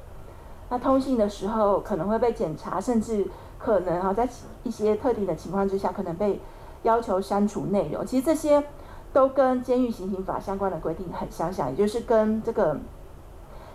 [0.69, 3.25] 那通信的时候可能会被检查，甚至
[3.57, 4.27] 可能哈，在
[4.63, 6.39] 一些特定的情况之下，可能被
[6.83, 8.05] 要求删除内容。
[8.05, 8.63] 其实这些
[9.11, 12.77] 都跟监狱刑刑法相关的规定很相像，也就是跟这个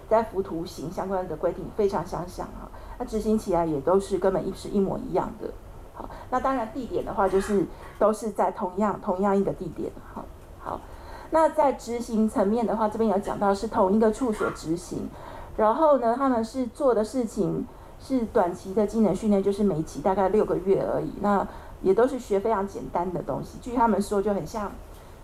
[0.08, 2.70] 在服徒刑相关的规定非常相像哈。
[2.98, 5.48] 那执行起来也都是根本一是一模一样的。
[5.94, 7.66] 好，那当然地点的话，就是
[7.98, 9.90] 都是在同样同样一个地点。
[10.12, 10.24] 好，
[10.58, 10.80] 好，
[11.30, 15.08] 那在执行层面的话，这边有讲到是同一个处所执行。
[15.56, 17.64] 然后呢，他们是做的事情
[18.00, 21.12] 是短期的技能训练，就是每期大概六个月而已。
[21.20, 21.46] 那
[21.84, 23.58] 也都是学非常简单的东西。
[23.62, 24.72] 据他们说，就很像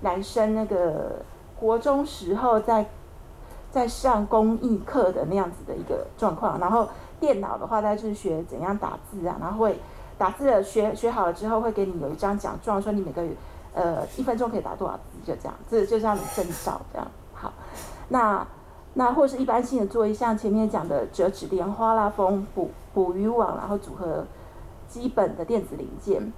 [0.02, 1.22] 男生那个
[1.58, 2.86] 国中时候在
[3.72, 6.60] 在上工艺课的那样子的一个状况。
[6.60, 6.88] 然后
[7.18, 9.76] 电脑的话，他就是学怎样打字啊，然后会
[10.16, 13.32] 打字了，学学好了之后会给你有一张奖状，说你每个月
[13.74, 17.10] 呃一分钟可以打多少字，就这样，这就像你证照这样。
[17.32, 17.52] 好，
[18.08, 18.46] 那。
[18.92, 24.24] 那或是一般性的作业，像前面讲的折纸莲花啦、缝捕捕鱼网，然后组合
[24.88, 26.32] 基本的电子零件。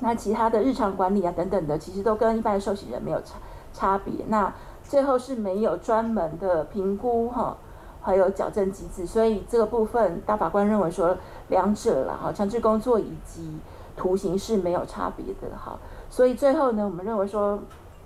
[0.00, 3.38] 那其他的日常管理啊等等的，其实都跟一般的受刑人没有差
[3.72, 4.12] 差别。
[4.28, 7.56] 那最后是没有专门的评估哈，
[8.00, 11.16] 还有矫正机制，所以这个部分大法官认为说
[11.48, 13.58] 两者啦哈，强制工作以及
[13.96, 15.78] 徒刑是没有差别的哈。
[16.08, 17.58] 所以最后呢，我们认为说，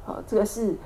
[0.04, 0.76] 好这个是。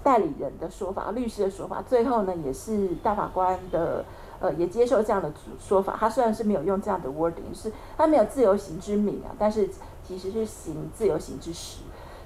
[0.00, 4.04] 代理人的说法，律师的说法，最后呢也是大法官的，
[4.42, 5.96] 呃，也接受这样的说法。
[5.98, 9.70] 他虽然是没有用这样的 wording，是他没有自由刑之名啊，但是
[10.06, 11.78] 其实是行自由刑之实。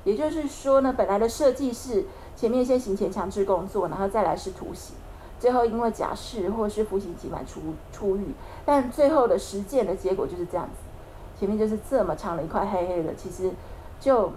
[0.03, 4.97] 也就是说呢，本来的设计是前面先行前强制工作，然后再来是徒刑，
[5.39, 7.61] 最后因为假释或是服刑期满出
[7.93, 11.39] 出狱，但最后的实践的结果就是这样子。
[11.39, 13.53] 前面就是这么长的一块黑黑的，其实
[14.01, 14.33] 就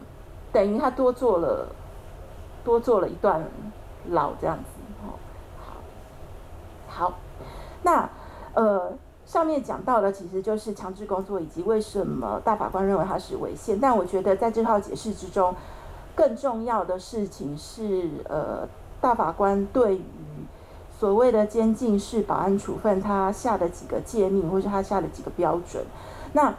[0.52, 1.68] 等于他多做了。
[2.62, 3.42] 多做了一段
[4.10, 4.64] 牢这样子，
[5.02, 5.16] 哦，
[5.58, 7.18] 好，好，
[7.84, 8.10] 那
[8.54, 8.92] 呃
[9.26, 15.56] 上面讲到的其实就是强制工作以及为什么大法官认为它是违宪，但我觉得在这套解释之中，
[16.16, 18.68] 更重要的事情是呃
[19.00, 20.04] 大法官对于
[21.00, 25.84] 所谓的监禁式保安处分，他下的几个诫命，或是他下的几个标准，
[26.34, 26.54] 那。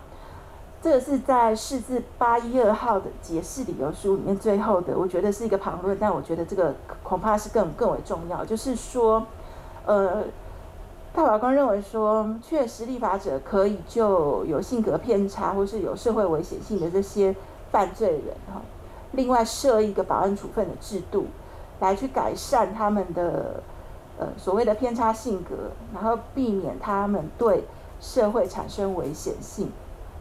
[0.82, 9.26] 这个是在释字八一二号的解释理由书里面最后的，我觉得是一个旁论，但我觉得这个恐怕是更更为重要，就是说，
[9.84, 10.22] 呃，
[11.12, 17.34] 大法官认为说，确实立法者可以就有性格偏差或是有社会危险性的这些
[17.70, 18.62] 犯罪人哈，
[19.12, 21.26] 另外设一个保安处分的制度，
[21.80, 23.60] 来去改善他们的
[24.18, 27.64] 呃所谓的偏差性格，然后避免他们对
[28.00, 29.70] 社会产生危险性。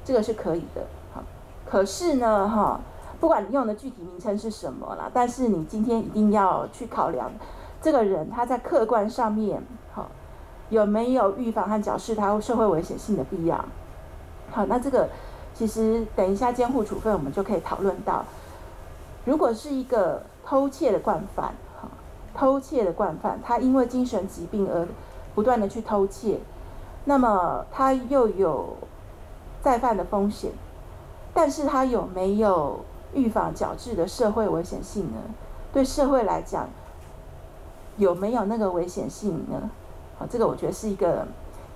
[0.04, 0.82] 这个是可以的，
[1.14, 1.22] 哈。
[1.66, 2.80] 可是呢，哈，
[3.20, 7.32] 不管你用的具体名称是什么啦，但是你今天一定要去考量，
[7.80, 9.62] 这个人他在客观上面，
[9.94, 10.08] 哈，
[10.70, 13.63] 有没有预防和矫治他社会危险性的必要？
[14.51, 15.09] 好，那这个
[15.53, 18.26] 其实等一下监护处分我们就可以讨论到，
[19.26, 21.89] 如果是一个偷窃的惯犯，哈，
[22.34, 24.88] 偷窃的惯犯，他因为精神疾病而
[25.36, 26.39] 不断的去偷窃，
[27.05, 28.78] 那么他又有。
[29.61, 30.53] 再犯的风险，
[31.34, 32.80] 但是他有没有
[33.13, 35.17] 预防矫治的社会危险性呢？
[35.74, 36.70] 对社会来讲，
[37.97, 39.70] 有没有那个危险性呢？
[40.20, 41.26] 啊，这个我觉得是一个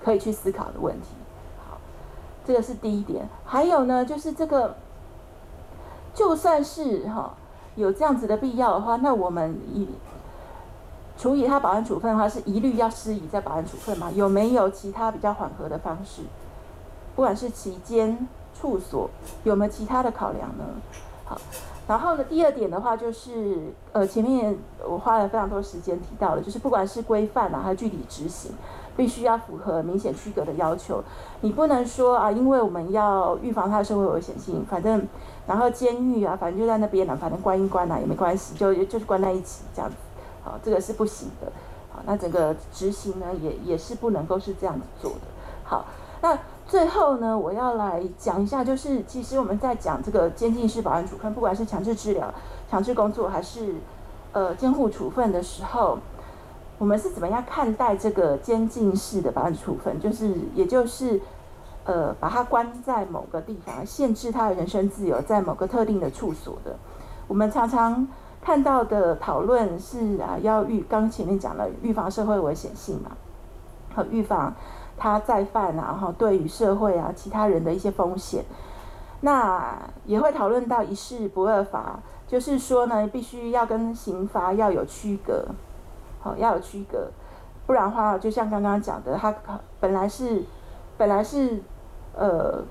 [0.04, 1.08] 可以去思考的问题。
[1.68, 1.78] 好，
[2.44, 3.26] 这个是第一点。
[3.44, 4.76] 还有呢，就是这个，
[6.14, 7.34] 就算是哈
[7.74, 9.88] 有这样子的必要的话，那我们以
[11.16, 14.10] 处以他保安处分的话，是一律要施以在保安处分吗？
[14.14, 16.22] 有没有其他比较缓和的方式？
[17.16, 18.28] 不管是期间、
[18.60, 19.08] 处所，
[19.44, 20.64] 有没有其他的考量呢？
[21.24, 21.40] 好。
[21.86, 24.56] 然后呢，第二点的话就是，呃，前面
[24.88, 28.52] 我花了非常多时间提到的，就是不管是规范啊，还是具体执行，
[28.96, 31.04] 必须要符合明显区隔的要求。
[31.42, 35.06] 你不能说啊，因为我们要预防它的社会危险性，反正
[35.46, 39.96] 然后监狱啊，反正就在那边了，反正关一关啊也没关系，就就是关在一起这样子，
[40.42, 41.52] 好，这个是不行的。
[41.92, 45.20] 好，那整个执行呢，也也是不能够是这样子做的。
[45.64, 45.84] 好，
[46.22, 46.38] 那。
[46.74, 52.34] 最后呢，我要来讲一下，就是其实我们在讲这个监禁式保安处分，不管是强制治疗、
[52.68, 53.76] 强制工作，还是
[54.32, 55.96] 呃监护处分的时候，
[56.76, 60.00] 我们是怎么样看待这个监禁式的保安处分？
[60.00, 61.20] 就是也就是
[61.84, 66.74] 呃把他关在某个地方，限制他的人身自由，在某个特定的处所的。
[67.28, 68.04] 我们常常
[68.42, 73.12] 看到的讨论是啊，要预刚前面讲了预防社会危险性嘛，
[73.94, 74.52] 和预防。
[74.96, 78.44] 他再犯啊，哈，对于社会啊，其他人的一些风险，
[79.20, 79.76] 那
[80.06, 85.46] 也会讨论到一事不二罚，就是说呢，必须要跟刑罚要有区隔，
[86.20, 87.08] 好，要有区隔，
[87.66, 89.34] 不然的话，就像刚刚讲的，他
[89.80, 90.42] 本来是
[90.96, 91.60] 本来是
[92.14, 92.62] 呃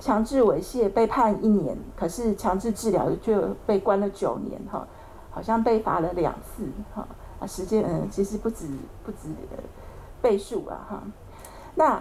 [0.00, 4.86] 强制猥亵被判一年，可是强制治疗就被关了九年，哈，
[5.30, 7.06] 好像被罚了两次，哈，
[7.38, 8.66] 啊，时间嗯，其实不止
[9.04, 9.28] 不止
[10.20, 11.02] 倍数啊，哈。
[11.76, 12.00] 那，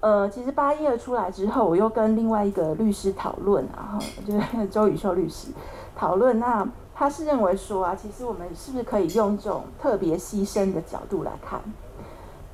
[0.00, 5.48] 呃，其实八一二出来之后，我又跟另外一个律师讨论，然后就是 周宇秀律师
[5.94, 6.38] 讨论。
[6.40, 11.60] 那他是认为说啊，其实我们是不是可以用这种特别牺牲的角度来看？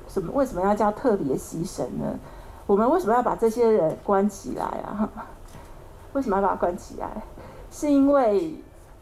[0.09, 0.31] 什么？
[0.33, 2.19] 为什么要叫特别牺牲呢？
[2.65, 5.09] 我们为什么要把这些人关起来啊？
[6.11, 7.09] 为什么要把他关起来？
[7.71, 8.55] 是因为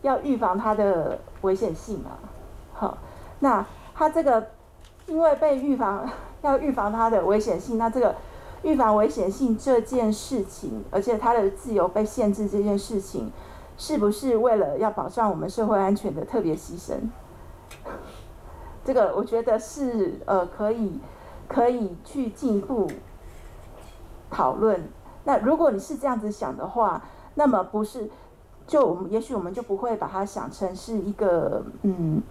[0.03, 2.11] 要预防他的危险性嘛。
[2.73, 2.97] 好，
[3.39, 4.45] 那他这个
[5.07, 6.07] 因为被预防。
[6.45, 8.15] 要预防他的危险性，那这个
[8.61, 13.31] 预防危险性这件事情，而且他的自由被限制这件事情，
[13.77, 16.93] 是不是为了要保障我们社会安全的特别牺牲？
[18.83, 20.99] 这个我觉得是呃可以
[21.47, 22.89] 可以去进一步
[24.29, 24.87] 讨论。
[25.23, 28.09] 那如果你是这样子想的话，那么不是
[28.67, 32.21] 就我们也许我们就不会把它想成是一个嗯。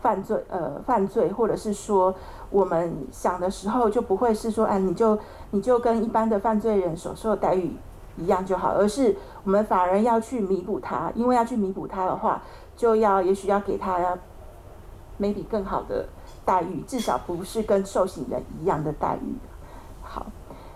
[0.00, 2.12] 犯罪，呃，犯罪，或者是说，
[2.52, 5.18] 我们想的时候就不会是说，哎，你就
[5.50, 7.74] 你就跟一般的犯罪人所受的待遇
[8.16, 12.42] 一样就好，而是我们反而要去弥补他，因为要去弥补他的话，
[12.76, 14.16] 就要也许要给他
[15.18, 16.06] maybe 更好的
[16.44, 19.34] 待遇，至少不是跟受刑人一样的待遇。
[20.02, 20.26] 好，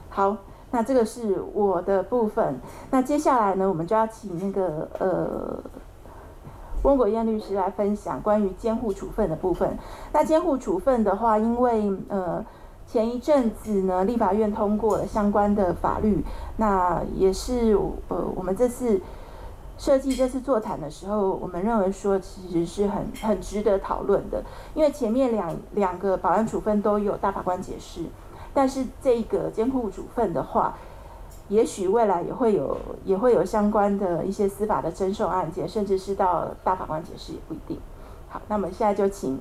[0.08, 0.36] 好，
[0.70, 2.58] 那这个是我的部分，
[2.90, 5.60] 那接下来呢，我们就要请那个呃。
[6.86, 9.76] 翁国燕律师来分享关于监护处分的部分。
[10.12, 12.44] 那监护处分的话，因为呃
[12.86, 16.24] 前一阵子呢，立法院通过了相关的法律，
[16.58, 17.76] 那也是
[18.06, 19.00] 呃我们这次
[19.76, 28.02] 设计这次座谈的时候，我们认为说其实是很很值得讨论的，因为前面两两个保安处分都有大法官解释，
[28.54, 30.78] 但是这个监护处分的话。
[31.48, 37.78] 也许未来也会有，也会有相关的一些司法的争讼案件，甚至是到大法官解释也不一定。
[38.28, 39.38] 好，那么现在就请，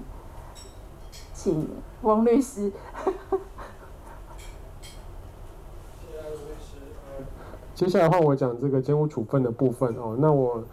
[1.34, 1.68] 请
[2.01, 2.72] 翁律师。
[7.74, 10.16] 接下来换我讲这个监护处分的部分哦。
[10.20, 10.64] 那我。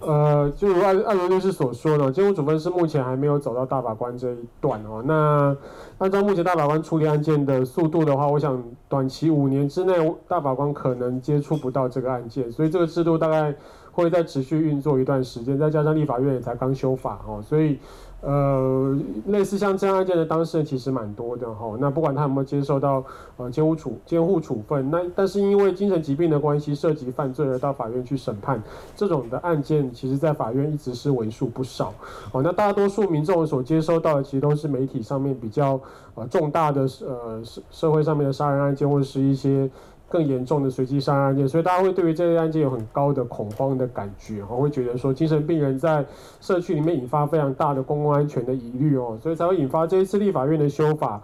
[0.00, 5.02] 呃，就如艾艾伦律师所说的，监护处分是目前还没有走到大法官这一段哦。
[5.04, 5.56] 那
[5.98, 13.54] 按照目前大法官处理案件的速度的话，我想短期五年之内，大法官可能接触不到这个案件，所以这个制度大概
[13.92, 15.58] 会再持续运作一段时间。
[15.58, 17.78] 再加上立法院也才刚修法哦，所以。
[18.22, 18.96] 呃，
[19.26, 21.74] 类似像这样案件的当事人其实蛮多的哈。
[21.78, 23.02] 那不管他有没有接受到
[23.38, 28.62] 呃监护处监护处分，那但是因为精神疾病的关系涉及犯罪而到法院去审判
[28.94, 31.94] 这种的案件，其实在法院一直是为数不少。
[32.32, 35.80] 哦，那大多数民众所接收到的其实都是媒体上面比较
[36.14, 39.70] 呃重大的呃社社会上面的杀人案件，或者是一些。
[40.10, 46.04] 更严重的随机杀人案件，所以大家会对于这类案件有很高的恐慌的感觉，哦，会觉得说精神病人在
[46.40, 51.22] 社区里面引发非常大的公共安全的疑虑哦，所以才会引发这一次立法院的修法，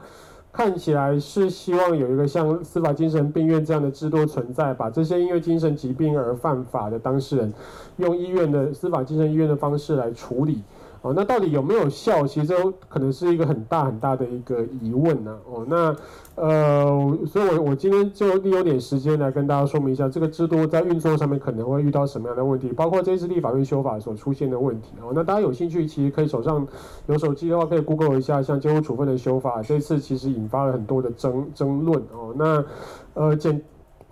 [0.53, 7.53] 看起来是希望有一个像司法精神病院这样的制度存在，把这些因为精神疾病而犯法的当事人，
[7.97, 10.63] 用医院的司法精神医院的方式来处理。
[11.07, 12.27] 哦，那到底有没有效？
[12.27, 15.39] 其实这可能是一个很大很大的一个疑问呢。
[15.49, 15.97] 哦，那
[16.35, 24.95] 呃，所以我我今天就利用点时间来跟大家说明一下，这个制度在运作上面可能会遇到什么样的问题，包括这次立法院修法所出现的问题。
[25.01, 26.67] 哦，那大家有兴趣，其实可以手上
[27.07, 32.03] 有手机的话，可以 Google 一下，像监护处分的修法，这次其实引发了很多的争争论。
[32.13, 32.65] 哦，那
[33.15, 33.63] 呃简。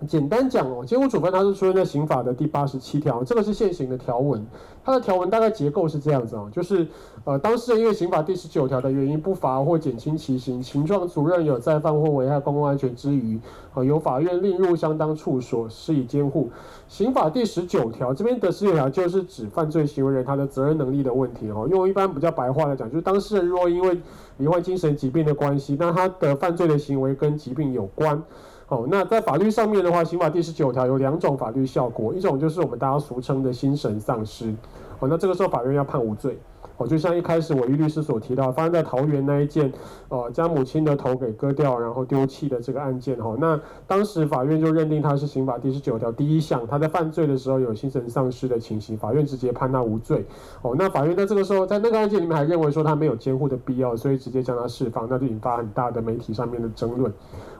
[0.07, 4.45] 简单讲哦，监护处分它是出现在刑法的第八十七条，这个是现行的条文。
[4.85, 6.87] 它的条文大概结构是这样子哦，就是
[7.25, 13.41] 呃，当事人因为刑法第十九条的原因不罚或减轻其刑，情状足任有再犯或危害公共安全之余，
[13.73, 16.51] 呃，由法院另入相当处所施以监护。
[16.87, 21.67] 刑法第十九条这边的十九条就是指犯罪行为人他的责任能力的问题哦。
[21.71, 23.99] 用一般比较白话来讲，就是当事人若因为
[24.37, 28.23] 罹患精神疾病的关系，那他的犯罪的行为跟疾病有关。
[28.69, 34.55] 哦，那在法律上面的话，刑法第十九条有两种法律效果，一种就是我们大家俗称的心神丧失。
[35.01, 36.39] 哦，那这个时候法院要判无罪。
[36.77, 39.73] 哦，就像一开始我于律师所提到，发生在桃园那一件，
[40.09, 50.25] 呃，将母亲的头给割掉，然后丢弃的这个案件，哈、哦，那当时法院就认定他是刑法第十九条第一项，他在犯罪的时候有精神丧失的情形，法院直接判他无罪。
[50.63, 57.13] 哦，那法院在这个时候在那个案件里面还认为说他没有监护的必要，所以直接将他释放，那就引发很大的媒体上面的争论。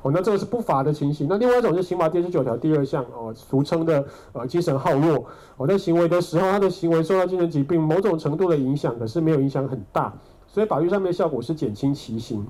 [0.03, 1.27] 哦，那这个是不法的情形。
[1.31, 5.25] 那另外一种是刑法第十九条第二项，哦，俗称的呃精神耗弱，
[5.57, 8.99] 我，在行为的时候他的行为受到精神疾病某种程度的影响。
[8.99, 10.13] 可是没有影响很大，
[10.47, 12.47] 所以法律上面的效果是减轻其刑。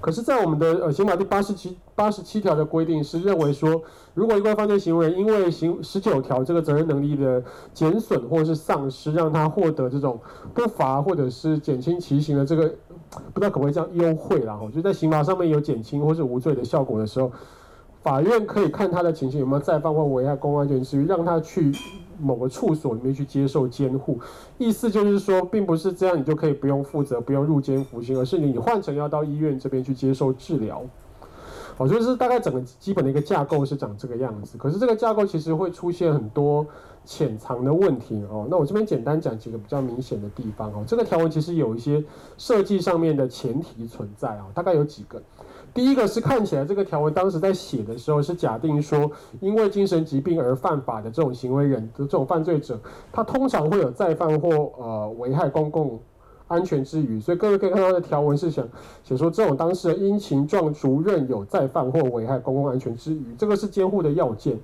[0.00, 3.82] 可是，在我们的呃刑法第八十七八十七条的规定是认为说，
[4.14, 7.42] 如果一个犯罪行为因为刑十九条这个责任能力的
[7.72, 10.20] 减损或者是丧失，让他获得这种
[10.52, 12.68] 不罚或者是减轻其刑的这个，
[13.32, 14.58] 不知道可不可以叫优惠啦？
[14.74, 17.30] 就在刑法上面有减轻或是无罪的效果的时候，
[18.06, 21.72] 法院可以看他的情形有没有再犯或危害公安全之虞，让他去。
[22.18, 24.18] 某个处所里面去接受监护，
[24.56, 30.82] 意思就是说，并不是这样，你就可以不用负责，不用入监服刑，而是你换成要到医院这边去接受治疗。
[31.76, 34.56] 好，就是大概整个基本的一个架构是长这个样子。
[34.56, 36.66] 可是这个架构其实会出现很多
[37.04, 38.46] 潜藏的问题哦。
[38.50, 40.82] 那我这边简单讲几个比较明显的地方哦。
[40.86, 42.02] 这个条文其实有一些
[42.38, 45.20] 设计上面的前提存在啊，大概有几个。
[45.76, 49.10] 第一个是看起来这个条文当时在写的时候是假定说，
[49.40, 52.80] 因为精神疾病而犯法的这种行为人的这种犯罪者，
[53.12, 54.48] 他通常会有再犯或
[54.78, 56.00] 呃危害公共
[56.48, 58.66] 安全之余，所以各位可以看到的条文是想
[59.04, 64.56] 写说这种当事人因情状足任有再犯或危害公共安全之余，这个是监护的要件。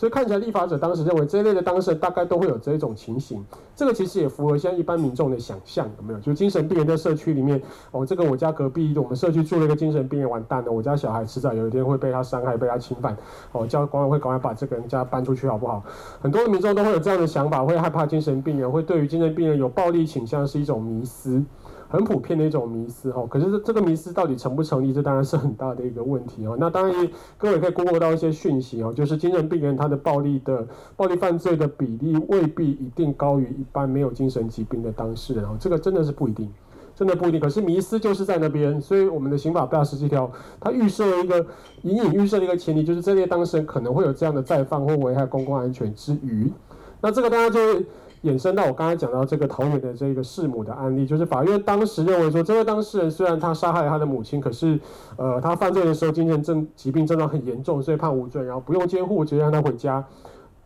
[0.00, 3.44] 所以看起来，立法者当时认为这一类的当事人大概都会有这一种情形。
[3.76, 6.20] 这个其实也符合现在一般民众的想象，有没有？
[6.20, 13.14] 就精神病人在社区里面，哦，这个我家隔壁我们社区住了一个精神病人，完蛋了，我家小孩迟早有一天会被他伤害、被他侵犯，
[13.52, 15.82] 哦，叫管委会赶快把这个人家搬出去，好不好？
[16.18, 21.44] 很多的民众都会有这样的想法，会害怕精神病人，会对于精神病人有暴力倾向是一种迷思。
[21.90, 26.56] 很普遍的一种迷思哈，可是这个迷思到底成不成立，这当然是很大的一个问题哦。
[26.56, 30.64] 那当然，各位可以 Google 到一些讯息哦，就是精神病人他的暴力的
[30.96, 36.48] 暴力犯罪的比例未必一定高于一般没有精神疾病的当事人哦，这个真的是不一定，
[36.94, 37.40] 真的不一定。
[37.40, 40.30] 可是迷思就是在那边，所以我们的刑法八十七条，
[40.60, 41.44] 它预设了一个
[41.82, 46.52] 隐隐预设的一个前提，就是这类当事人可能会有这样的再犯或危害公共安全之余。
[47.00, 47.82] 那这个大家就。
[48.22, 54.78] 衍生到我刚才讲到这个桃园的这个弑母的案例，就是法院当时认为说，这位当事人虽然他杀害了他的母亲，可是，
[55.16, 60.04] 呃，他犯罪的时候精神症疾病症状很严重，所以判无罪，然后不用监护，直接让他回家，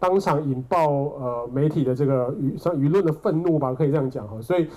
[0.00, 4.68] 当场引爆呃媒体的这个舆上舆论的愤怒吧，可以这样讲哈，所以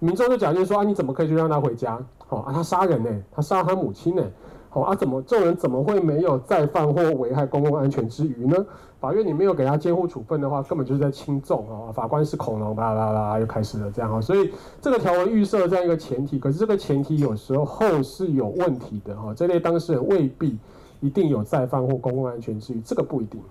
[0.00, 1.98] 民众就假定说啊，你怎么可以就让他回家？
[2.26, 4.22] 好啊，他杀人呢，他杀了他母亲呢。
[4.68, 8.56] 好啊，怎么这种人怎么会没有再犯或危害公共安全之余呢？
[9.02, 11.90] 法院你没有给他监护处分的话，根本就是在轻重啊！
[11.90, 14.20] 法官是恐龙，啦啦啦，又开始了这样啊！
[14.20, 19.34] 所以这个条文预设这样一个前提，可是这个前提有时候后是有问题的哈。
[19.34, 20.56] 这类当事人未必
[21.00, 23.42] 一定有再犯或公共安全之余，这个不一定。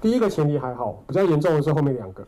[0.00, 2.26] 第一个前提还好，比较严重的是后面两个。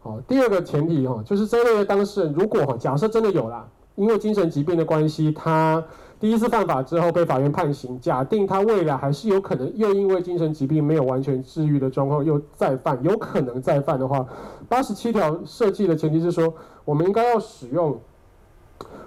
[0.00, 3.68] 好，第二个前提哈，就是这类的当事人如果哈，假设真的有啦，
[4.00, 5.84] 因为精神疾病的关系，他。
[6.18, 14.26] 第一次犯法之后被法院判刑，假定他未来还是有可能又因为精神疾病没有完全治愈的状况又再犯，有可能再犯的话，
[14.68, 16.52] 八十七条设计的前提是说，
[16.84, 17.98] 我们应该要使用，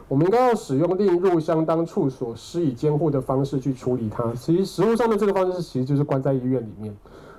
[0.07, 4.33] 我们应该要使用令入相当处所施以监护的方式去处理他。
[4.33, 6.95] 其实实务上面这个方式其实就是关在医院里面，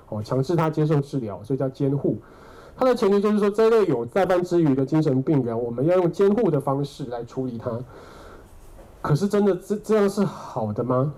[0.09, 2.17] 哦，强制他接受治疗，所以叫监护。
[2.77, 7.71] 它的前提就是说，这类有在犯之余的精神病人，我们要用监护的方式来处理他。
[9.01, 11.13] 可是真的这这样是好的吗？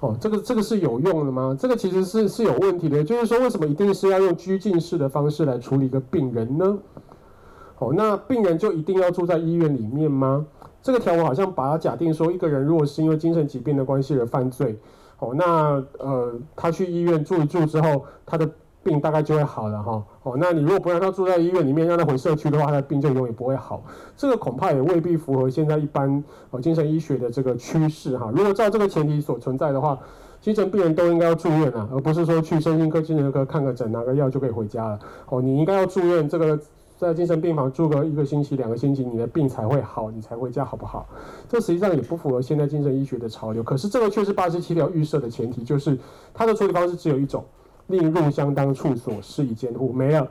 [0.00, 1.56] 哦，这个这个是有用的吗？
[1.58, 3.02] 这个其实是是有问题的。
[3.02, 6.78] 就是说，为什么一定是要用拘禁式的方式来处理一个病人呢？
[7.78, 10.46] 哦，那病人就一定要住在医院里面吗？
[10.82, 14.78] 这个条文好像把它假定说，一个人如果是因为精神疾病的关系而犯罪，
[15.18, 18.48] 哦，那呃，他去医院住一住之后，他的
[18.86, 20.02] 病大概就会好了哈。
[20.22, 23.82] 哦，那你如果不让他住在医院里面，让他回社区的话，他的病就永远不会好。
[24.16, 26.22] 这个恐怕也未必符合现在一般
[26.52, 28.30] 呃精神医学的这个趋势哈。
[28.32, 29.98] 如果照这个前提所存在的话，
[30.40, 34.98] 精神病人都应该要住院啊，而不是说去身心科、精神科看个诊、拿个药就可以回家了。
[35.28, 36.58] 哦，你应该要住院，这个。
[36.98, 41.06] 在精神病房住个一个星期、两个星期，你的病才会好，你才回家，好不好？
[41.46, 43.62] 这实际上也不符合现在精神医学的潮流。
[43.62, 45.98] 可是这个却是八十七条预设的前提，就是
[46.32, 47.44] 它的处理方式只有一种：
[47.86, 50.28] 另入相当处所施以监护，没了。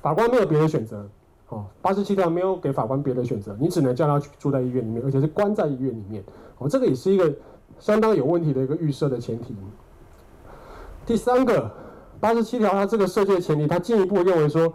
[0.00, 1.08] 法官没有别的选择。
[1.48, 6.24] 哦，八十七条没有给法官别的选择，你只能叫他住在医院里面，而且是关在医院里面。
[6.58, 7.32] 哦，这个也是一个
[7.78, 9.54] 相当有问题的一个预设的前提。
[11.04, 11.70] 第三个，
[12.20, 14.72] 八十七条它这个设计的前提，它进一步认为说。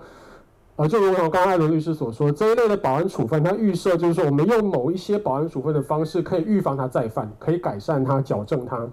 [0.76, 8.88] 呃，就如同刚刚艾伦律师所说，这一类的保安处分，它预设就是说，我们用某一些保安处分的方式，可以预防他再犯，可以改善他、矫正他。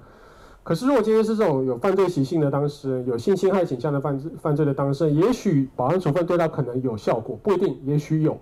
[0.67, 8.37] 可是，如果今天是这种有犯罪习性的当事人，有性侵害倾向的犯罪犯罪的当事人，也许保安处分对他可能有效果，不一定，也许有。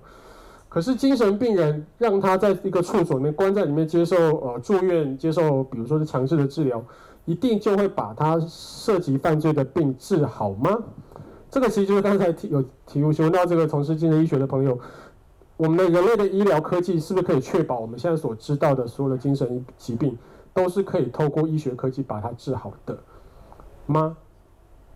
[0.70, 6.82] 可是精神病人让他在一个处所里面关在里面接受呃住院，接受比如说是强制的治疗，
[7.26, 10.78] 一定就会把他涉及犯罪的病治好吗？
[11.50, 14.78] 这个其实就是刚才提有提问询问到这个从事精神医学的朋友，
[15.58, 20.16] 我们的人类的医疗科技是不是可以确保我们现在所知道的所有的精神疾病
[20.54, 22.96] 都是可以透过医学科技把它治好的
[23.86, 24.16] 吗？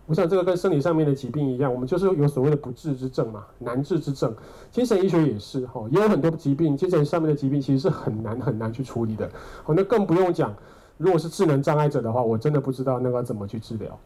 [0.07, 4.33] 我想这个跟生理上面的疾病一样，我们就是有所谓的不治之症嘛，难治之症。
[4.71, 9.29] 精神医学也是哈，也有很多疾病，精神上面的疾病其实是很难很难去处理的。
[9.63, 10.51] 好，那更不用讲，
[10.97, 13.99] 如果是智能障碍者的话，我真的不知道那个怎么去治疗。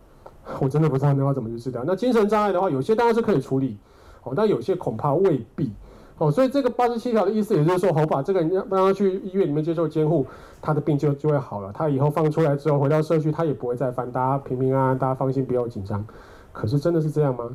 [0.60, 1.86] 我真的不知道那个怎么去治疗。
[1.88, 3.78] 那精神障碍的话，有些当然是可以处理，
[4.24, 5.72] 哦，但有些恐怕未必，
[6.20, 10.26] 哦，所以这个八十七条的意思也就是说，我把这个人让让他去医院里面接受监护，
[10.62, 11.72] 他的病就就会好了。
[11.74, 16.06] 他以后放出来之后回到社区，他也不会再犯，大家平平安安，大家放心，不要紧张。
[16.52, 17.50] 可是真的是这样吗？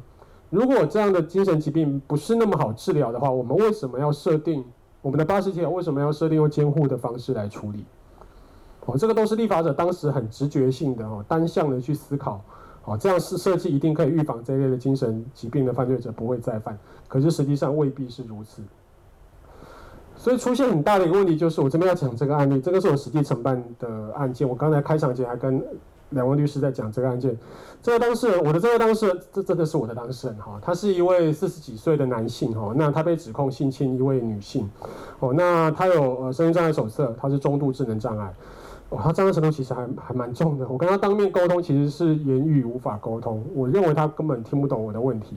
[0.51, 4.65] 如果这样的精神疾病不是那么好治疗的话，我们为什么要设定
[5.03, 5.71] 我们的八十七条？
[5.71, 7.85] 为什么要设定用监护的方式来处理？
[8.87, 12.43] 哦，这个都是立法者当时很直觉性的哦，单向的去思考。
[12.89, 16.77] 哦，这样是设计一定可以预防这类的精神疾病的犯罪者不会再犯，
[17.07, 18.63] 可是实际上未必是如此。
[20.17, 24.49] 所以出现很大的一个问题就是，我这边要讲这个案例，这个是我实际承办的案件。
[24.49, 25.63] 我刚才开场前还跟
[26.11, 27.37] 两位律师在讲这个案件。
[27.83, 34.69] 这个当事人，我的这个当事人，这真的是我的当事人哈，他是一位四十几岁的男性哈，那他被指控性侵一位女性，
[35.21, 38.35] 哦，那他有呃身心障碍手册，他是中度智能障碍。
[38.91, 40.67] 哦，他障碍程度其实还还蛮重的。
[40.67, 43.45] 我跟他当面沟通，其实是言语无法沟通。
[43.55, 45.37] 我认为他根本听不懂我的问题。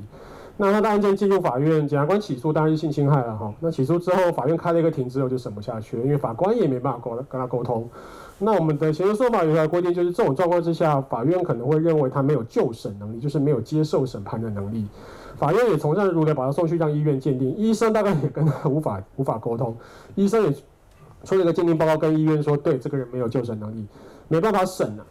[0.58, 3.54] 那他的案件进入法院，检察官起诉当然是性侵害了哈。
[3.60, 7.90] 那起诉之后，法院开了一个庭之后就审不下去了，因为法官也没办法沟跟他沟通。
[8.38, 14.86] 那我们的刑事诉讼法有条规定，就是这种状况之下，法院可能会认为他没有就审能力，就是没有接受审判的能力。
[15.36, 17.54] 法院也从善如流，把他送去让医院鉴定。
[17.58, 19.76] 医生大概也跟他无法无法沟通，
[20.16, 20.54] 医生也。
[21.24, 23.86] 出了一个鉴定报告，跟医院说，对这个人没有就诊能力，
[24.28, 25.06] 没办法审了。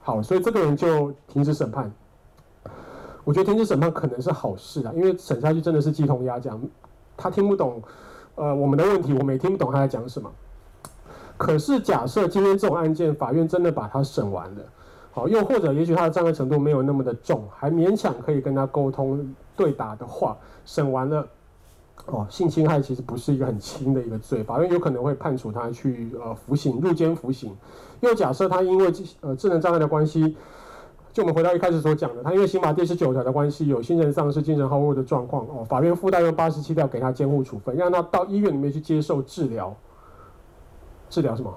[0.00, 1.90] 好，所以这个人就停止审判。
[3.24, 6.60] 我觉得停止审判可能是好事啊，因为审下去真的是鸡同鸭讲，
[7.16, 7.82] 他听不懂
[8.34, 10.30] 呃我们的问题，我们也听不懂他在讲什么。
[11.38, 14.62] 可是假设今天这种案件，法院真的把他审完了，
[15.10, 21.26] 好，又或者也许他的障碍程度没有那么的重，还勉强可以跟他沟通对答的话，审完了。
[22.06, 27.56] 哦，性侵害其实不是一个很轻的一个罪，法院有可能会判处他去呃服刑，入监服刑。
[28.00, 28.92] 又假设他因为
[29.22, 30.36] 呃智能障碍的关系，
[31.12, 39.74] 就我们回到一开始所讲的，他因为刑法第十九条的关系，有精神丧失、精神好恶的状况哦，法院附带用八十七条给他监护处分，让他到医院里面去接受治疗。
[41.08, 41.56] 治疗什么？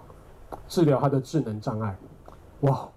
[0.67, 1.97] 治疗他的智能障碍。
[2.61, 2.87] 哇！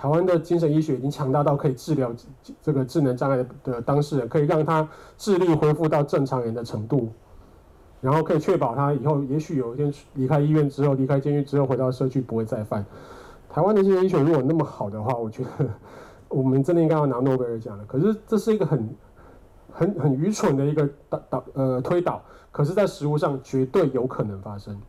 [0.00, 2.14] 台湾的精神医学已经强大到可以治疗
[2.62, 7.08] 这个智能障碍的当事人，可以让他智力恢复到正常人的程度，
[8.00, 12.86] 然后可以确保他以后也许有一天离开医院之后，离开监狱之后回到社区不会再犯。
[13.50, 15.68] 台湾的精神医学如果那么好的话，我觉得
[16.28, 17.84] 我们真的应该要拿诺贝尔奖了。
[17.84, 18.88] 可是这是一个很
[19.72, 22.22] 很很愚蠢的一个导导呃推导，
[22.52, 24.80] 可是在实务上绝对有可能发生，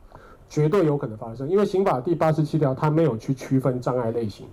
[0.48, 4.46] 绝对有可能发生，因为刑法第八十七条它没有去区分障碍类型。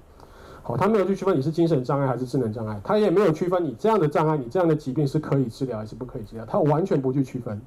[0.69, 7.61] 哦，他没有去区分你是精神障碍还是智能障碍，他也没有区分你这样的障碍，你这样的疾病是可以治疗还是不可以治疗，他完全不去区分，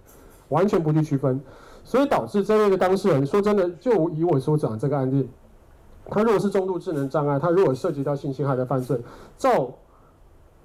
[0.50, 1.42] 完全不去区分，
[1.86, 5.30] 所以导致这类的当事人说真的，就以我所讲的这个案例，
[6.08, 9.00] 他如果是中度智能障碍，他如果涉及到性侵害的犯罪，
[9.38, 9.72] 照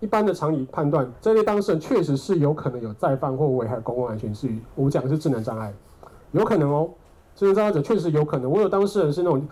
[0.00, 4.60] 一般的常理判断，这类当事人确实是有可能有再犯或危害公共安全之虞。
[4.74, 5.72] 我讲的是智能障碍，
[6.32, 6.90] 有可能哦，
[7.36, 8.50] 智能障碍者确实有可能。
[8.50, 9.46] 我有当事人是那种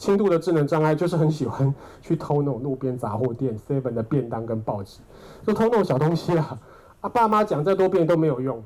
[0.00, 5.00] 轻度的智能障碍，就是很喜欢去偷那种路边杂货店 seven 的便当跟报纸，
[5.46, 6.58] 就偷那种小东西啦。
[7.02, 8.62] 啊，爸妈讲再多遍都没有用。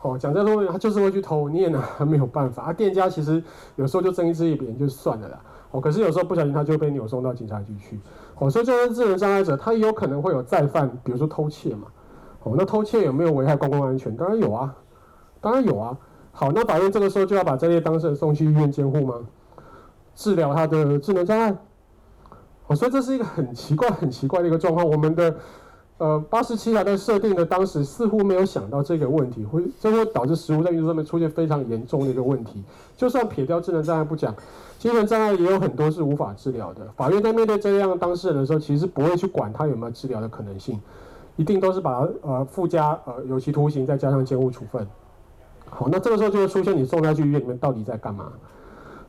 [0.00, 2.62] 哦，讲再多遍他就是会去偷，你也拿他没有办法。
[2.62, 3.42] 啊，店家其实
[3.76, 5.38] 有时候就睁一只眼闭一只眼就算了啦。
[5.72, 8.00] 哦，可是有时候不小心他就被扭送到警察局去。
[8.38, 11.88] 哦，所以这些智能障碍者，他也有可能会有再犯，比如说偷窃嘛。
[12.44, 14.16] 哦，那偷窃有没有危害公共安全？
[14.16, 14.74] 当然有啊，
[15.42, 15.94] 当然有啊。
[16.32, 19.14] 好，那法院这个时候就要把这些当事人送去医院监护吗？
[20.18, 21.56] 治疗他的智能障碍？
[22.66, 24.84] 哦，所以这是一个很奇怪、很奇怪的一个状况。
[24.84, 25.36] 我们的。
[26.00, 32.62] 呃，八十七条在设定的当时似乎没有想到这个问题，会这会导致食物在运作上面出现非常严重的一个问题。
[32.96, 34.32] 就算撇掉智能障碍不讲，
[34.78, 36.86] 精神障碍也有很多是无法治疗的。
[36.96, 40.80] 法院在面对这样当事人的时候，其实不会去管他有没有治疗的可能性，
[41.34, 44.86] 一定都是把呃附加呃有期徒刑，再加上监护处分。
[45.68, 48.30] 好，那这个时候就会出现你送他去医院里面到底在干嘛？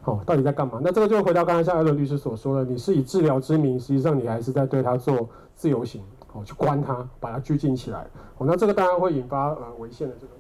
[0.02, 0.80] 好，到底在干嘛？
[0.84, 6.02] 那这个就回到刚才像艾伦律师所说的，你是以治疗之名，实际上你还是在对他做自由刑。
[6.32, 8.06] 哦，去关他，把他拘禁起来。
[8.38, 10.34] 哦，那这个当然会引发呃违宪的这个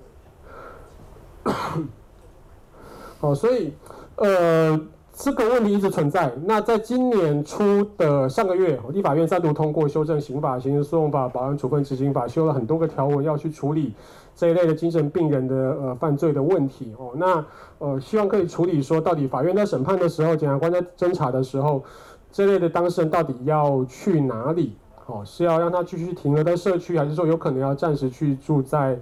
[1.74, 1.90] 问题。
[3.22, 3.74] 哦，所以
[4.18, 4.80] 呃
[5.12, 6.32] 这个问题一直存在。
[6.46, 13.96] 那在今年初的上个月，立法院再度通过修正刑法、刑事诉讼法、保安处分执行法，修了很多个条文，要去处理
[14.40, 16.96] 这一类的精神病人的呃犯罪的问题。
[16.98, 17.46] 哦，那
[17.80, 21.84] 呃希望可以处理说，到底法院在审判的时候，检察官在侦查的时候，
[22.32, 24.78] 这类的当事人到底要去哪里？
[25.08, 28.98] 哦，是要让他继续停留在社区，还是说有可能要暂时去住在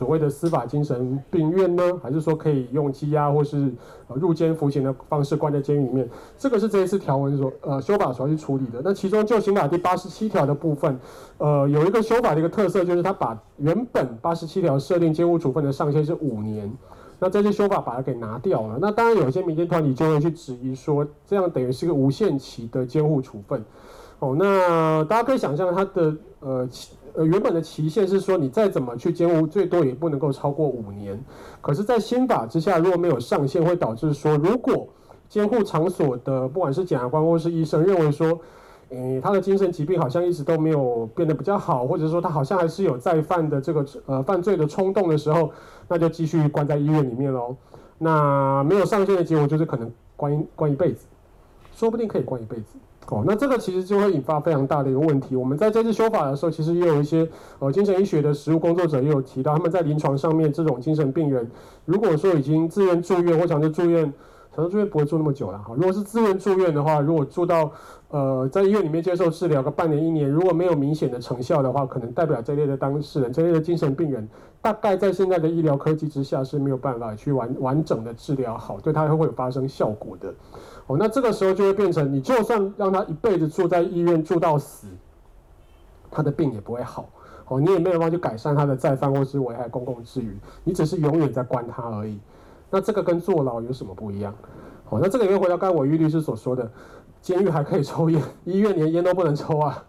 [0.00, 1.82] 所谓的司法精神病院呢？
[2.02, 3.70] 还是说可以用羁押或是
[4.08, 6.08] 呃入监服刑的方式关在监狱里面？
[6.38, 8.80] 这个是这一次条文所呃修法所要去处理的。
[8.82, 10.98] 那其中就刑法第八十七条的部分，
[11.36, 16.72] 呃，有一个修法的一个特色，就是他把原本八十七条设定监护处分的上限是五年，
[17.18, 18.78] 那这些修法把它给拿掉了。
[18.80, 23.62] 那当然有一些民间团体就会去质疑说，这样等于是个无限期的监护处分。
[24.20, 26.68] 哦，那大家可以想象，它的呃
[27.24, 31.18] 原本的期限是说，你再怎么去监护，最多也不能够超过五年。
[31.60, 34.88] 可是，在新法之下，如果没有上限，会导致说，如果
[35.28, 38.40] 监护场所的不管是检察官或是医生认为说，
[38.88, 45.52] 诶，他的精神疾病好像一直都没有变得比较好，或者说他好像还是有再犯的这个呃犯罪的冲动的时候，
[45.86, 47.54] 那就继续关在医院里面喽。
[47.98, 51.06] 那没有上限的结果就是可能关一关一辈子，
[51.72, 52.78] 说不定可以关一辈子。
[53.08, 55.34] 哦，那这个其实就会引发非常大的一个问题。
[55.34, 57.28] 我们在这次修法的时候，其实也有一些
[57.58, 61.50] 呃精神医学的实务工作者也有提到，他们在临床上面这种精神病人，
[61.84, 64.12] 如果说已经自愿住院或强制住院，
[64.54, 65.72] 强制住院不会住那么久了哈。
[65.74, 67.72] 如果是自愿住院的话，如果住到
[68.10, 74.28] 呃在医院里面接受治疗个半年一年，如果没有明显的成效的话，可能代表这类的当事人，这类的精神病人，
[74.60, 80.32] 大概在现在的医疗科技之下是没有办法去完完整的治疗好，对他会有发生效果的。
[80.90, 84.88] 哦，那这个时候就会变成，你就算让他一辈子住在医院住到死，
[86.10, 87.08] 他的病也不会好。
[87.46, 92.18] 哦，你也没有办法去改善他的再犯或是危害公共治安，你只是永远在关他而已。
[92.70, 94.34] 那这个跟坐牢有什么不一样？
[94.88, 96.68] 哦，那这个又回到刚才玮瑜律师所说的，
[97.22, 99.84] 监狱还可以抽烟， 医院连烟都不能抽啊。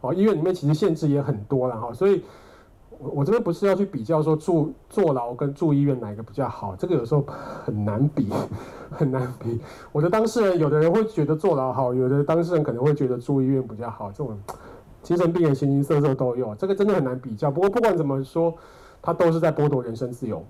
[0.00, 2.24] 哦，医院里面其实限制也很多了哈，所以。
[3.02, 7.24] 我我这边不是要去比较说住坐牢跟住医院哪一个比较好，这个有时候
[7.64, 8.28] 很难比，
[8.90, 9.58] 很难比。
[9.90, 14.12] 我的当事人，有的人会觉得坐牢好，有的当事人可能会觉得住医院比较好。
[14.12, 14.38] 这种
[15.02, 17.50] 精神病人形形色色都有，这个真的很难比较。
[17.50, 18.54] 不过不管怎么说，
[19.00, 20.44] 他都是在剥夺人身自由。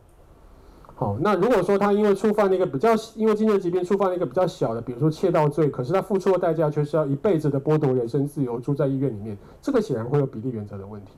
[0.97, 11.13] 好，那如果说他因为触犯了一个比较，因为精神疾病触犯了一个比较小的，比如说窃盗罪，可是他付出的代价却是要一辈子的剥夺人身自由，住在医院里面，这个显然会有比例原则的问题。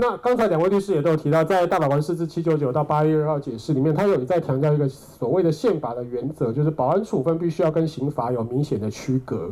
[0.00, 9.50] 那刚才两位律师也都有提到，在大法官释字七九九到八一二号解释里面，他有在强调一个所谓的宪法的原则，就是保安处分必须要跟刑罚有明显的区隔。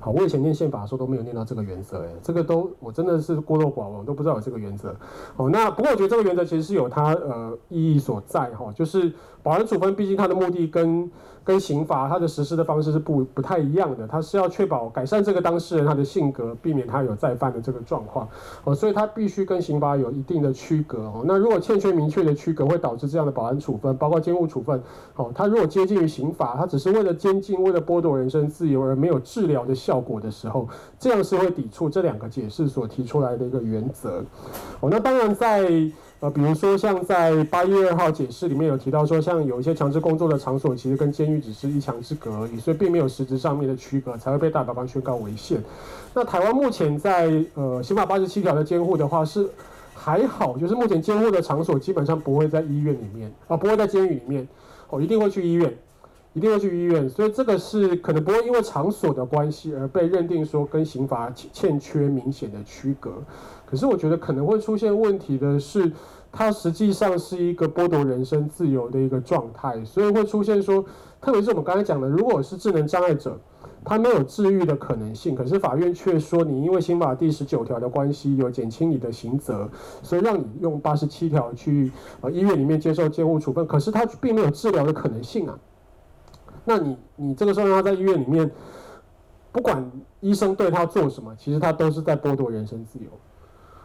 [0.00, 4.96] 好，我以前念宪法的时候都没有念到这个原则，诶，这个都我真的是孤陋寡闻，都不知道有这个原则。
[5.36, 9.12] 哦，那不过我觉得这个原则其实是有它呃意义所在哈，就是
[9.42, 11.08] 保安处分毕竟它的目的跟
[11.44, 18.28] 跟刑罚它的实施的方式是不不太一样的，它是要确保改善这个当事人他的性格，避免他有再犯的这个状况，
[18.64, 21.22] 哦，所以它必须跟刑罚有一定的区隔哦。
[21.24, 24.80] 那如果欠缺明确的区隔，会导致这样的保安处分，包括监护处分，
[25.16, 34.24] 哦，它如果接近于刑罚，它只是为了监禁，为了剥夺人身自由而没有治疗的效果的时候，这样是会抵触这两个解释所提出来的一个原则。
[34.80, 35.70] 哦，那当然在
[36.22, 45.60] 呃，比如说像在八月二号解释里面有提到说，像有一些强制工作的场所，其实跟监狱只是一墙之隔而已，所以并没有实质上面的区隔，才会被大法官宣告违宪。
[46.14, 49.50] 那台湾目前在呃刑法八十七条的监护的话是
[49.96, 54.46] 还好，就是目前监护的场所基本上不会在医院里面啊、不会在监狱里面，
[54.90, 55.76] 哦，一定会去医院。
[56.34, 63.10] 一定要去医院，所以这个是可能不会因为场所的关系而被认定说跟刑法欠缺明显的区隔。
[63.72, 65.90] 可是我觉得可能会出现问题的是，
[66.30, 70.84] 它实际上是一个剥夺人身自由的一个状态，所以会出现说，
[71.22, 73.40] 特别是我们刚才讲的，如果是智能障碍者，
[73.82, 79.66] 他没有治愈的可能性，可是法院却说你因为刑法第十九条的关系有减轻你的刑责，
[80.02, 81.90] 所以让你用八十七条去
[82.20, 85.58] 呃医院里面接受监护处分，可是他并没有治疗的可能性啊。
[86.66, 88.50] 那你你这个时候让他在医院里面，
[89.50, 89.90] 不管
[90.20, 93.06] 医生对他做什么，其实他都是在剥夺人身自由。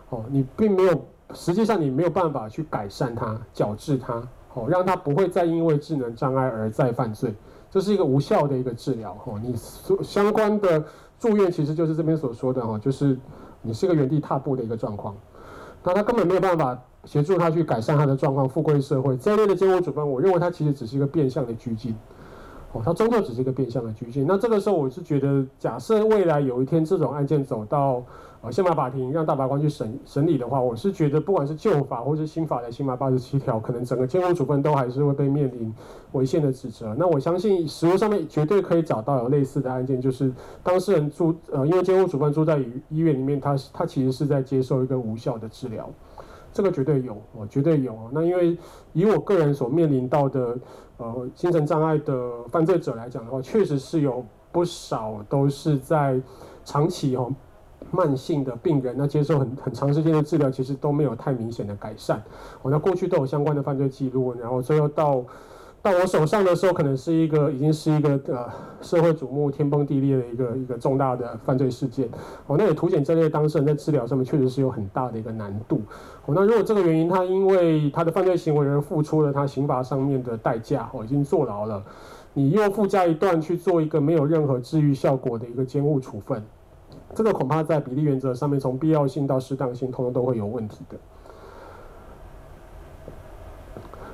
[0.10, 1.02] 哦，你并没有，
[1.34, 4.22] 实际上你没有办法去改善它、矫治它，
[4.54, 7.34] 哦，让它不会再因为智能障碍而再犯罪，
[7.70, 9.18] 这是一个无效的一个治疗。
[9.26, 10.84] 哦，你所相关的
[11.20, 13.18] 住院其实就是这边所说的哦，就是
[13.62, 15.16] 你是个原地踏步的一个状况，
[15.84, 19.18] 那他根本没有办法协助他去改善他的状况，复归社会。
[19.18, 21.96] 这类的监护处分，我认为它其实只是一个变相的拘禁。
[22.74, 24.26] 哦，它终究只是一个变相的拘禁。
[24.28, 28.04] 那这个时候，我是觉得，假设未来有一天这种案件走到
[28.42, 35.74] 呃宪法法庭，让大法官去审审理的话，我是觉得，不管是旧法或是新法的刑法八十七条，可能整个监护处分都还是会被面临
[36.12, 36.96] 违宪的指责。
[36.98, 40.32] 那我相信，实务上面绝对可以找到有类似的案件，就是
[40.62, 42.60] 当事人住呃，因为监护处分住在
[42.90, 45.90] 医院里面，他他其实是在接受一个无效的治疗。
[46.54, 47.96] 这个绝对有，我绝对有。
[48.12, 48.58] 那因为
[48.94, 50.58] 以我个人所面临到的，
[50.98, 56.20] 呃，精神障碍的犯罪者来讲的话，确实是有不少都是在
[56.66, 57.32] 长期哦
[57.92, 62.22] 慢性的病人，那接受很很长时间的治疗，其实都没有太明显的改善。
[62.62, 65.24] 哦，那过去都有相关的犯罪记录，然后最后到。
[65.80, 68.50] 到我手上的时候，可能是一个已经是一个呃
[68.82, 72.10] 社会瞩目、天崩地裂的一个一个重大的犯罪事件。
[72.48, 75.80] 哦，那也凸显这类当事人在治疗上面确实是有很大的一个难度。
[76.26, 81.82] 哦，那如果这个原因他因为他的犯罪行为而付出了他刑罚上面的代价，哦，已经坐牢了，
[82.34, 86.44] 你又附加一段去做一个没有任何治愈效果的一个监护处分，
[87.18, 90.96] 这个恐怕在比例原则上面，从必要性到适当性，通通都会有问题的。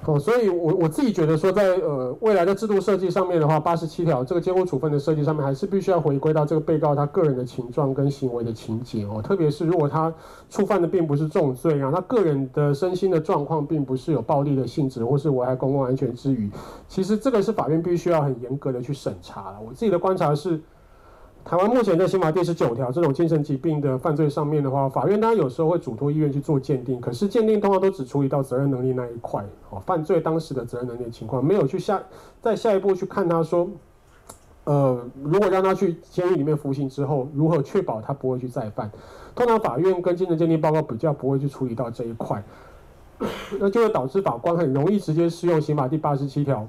[0.05, 9.21] 哦，所以我我自己觉得说在，呃未来的制度设计上面的话，八十七条这个监护处分的设计上面，还是必须要回归到这个被告他个人的情状跟行为的情节哦。
[9.21, 10.13] 特别是如果他
[10.49, 16.49] 触犯的并不是重罪，然后他个人的身心的状况并不是有暴力的性质或是危害公共安全之余，
[16.87, 19.57] 其实这个是法院必须要很严格的去审查了。
[19.61, 20.61] 我自己的观察是。
[21.45, 32.01] 台湾目前在刑法第十九条这种精神疾病的犯罪上面的话，法院当然有时候会嘱托医院去做鉴定，可是鉴定通常都只处理到责任能力那一块，哦，犯罪当时的责任能力情况，没有去下
[32.41, 33.69] 在下一步去看他说，
[34.63, 38.89] 呃，如果让他去监狱里面服刑之后，如何确保他不会去再犯？
[39.35, 42.41] 通常法院跟精神鉴定报告比较不会去处理到这一块，
[43.59, 46.65] 那就会导致法官很容易直接适用刑法第八十七条。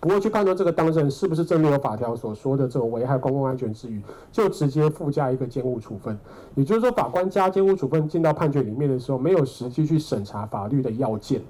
[0.00, 4.00] 不会去判断这个当事人是不是正如法条所说的这种危害公共安全之余，
[4.30, 6.16] 就直接附加一个监护处分。
[6.54, 11.42] 也就是说，法官加监护处分进到判决里面的时候，没有实际去审查法律的要件，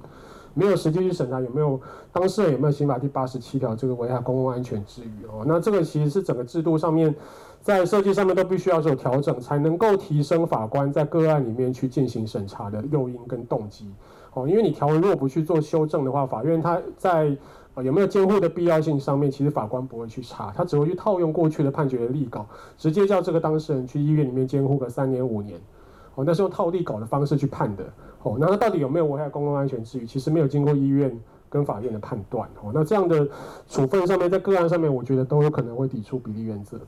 [0.54, 1.78] 没有实际去审查有没有
[2.10, 5.44] 当事人有没有刑法第八十七条这个危害公共安全之余哦。
[5.46, 7.14] 那这个其实是整个制度上面
[7.60, 13.90] 在设计上面都必须要做调整，才能够提升法官在个案里面去进行审查的诱因跟动机
[14.32, 14.48] 哦。
[14.48, 17.36] 因为你条文如果不去做修正的话，法院他在
[17.82, 18.98] 有没有监护的必要性？
[18.98, 22.46] 上面其实法官不会去查，他只会去套用过去的判决的例稿，
[22.76, 25.60] 直接叫这个当事人去医院里面监护个三年五年。
[26.14, 27.84] 哦，那是用套例稿的方式去判的。
[28.22, 30.06] 哦，那他到底有没有危害公共安全之余？
[30.06, 31.16] 其实没有经过医院
[31.48, 32.48] 跟法院的判断。
[32.62, 33.28] 哦，那这样的
[33.68, 36.78] 处分上面，在个案上面，我觉得都有可能会抵触比例原则。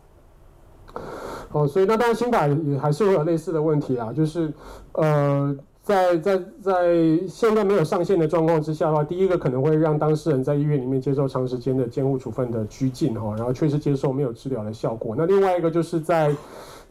[1.53, 4.53] 哦，所以那当然新法也还是会有类似的问题啊，就是
[4.93, 5.57] 呃。
[5.91, 15.17] 在在在现在没有上线的状况之下的话，第一个可能会让当事人在医院里面接受长时间的监护处分的拘禁哈，然后确实接受没有治疗的效果。
[15.19, 16.33] 那另外一个就是在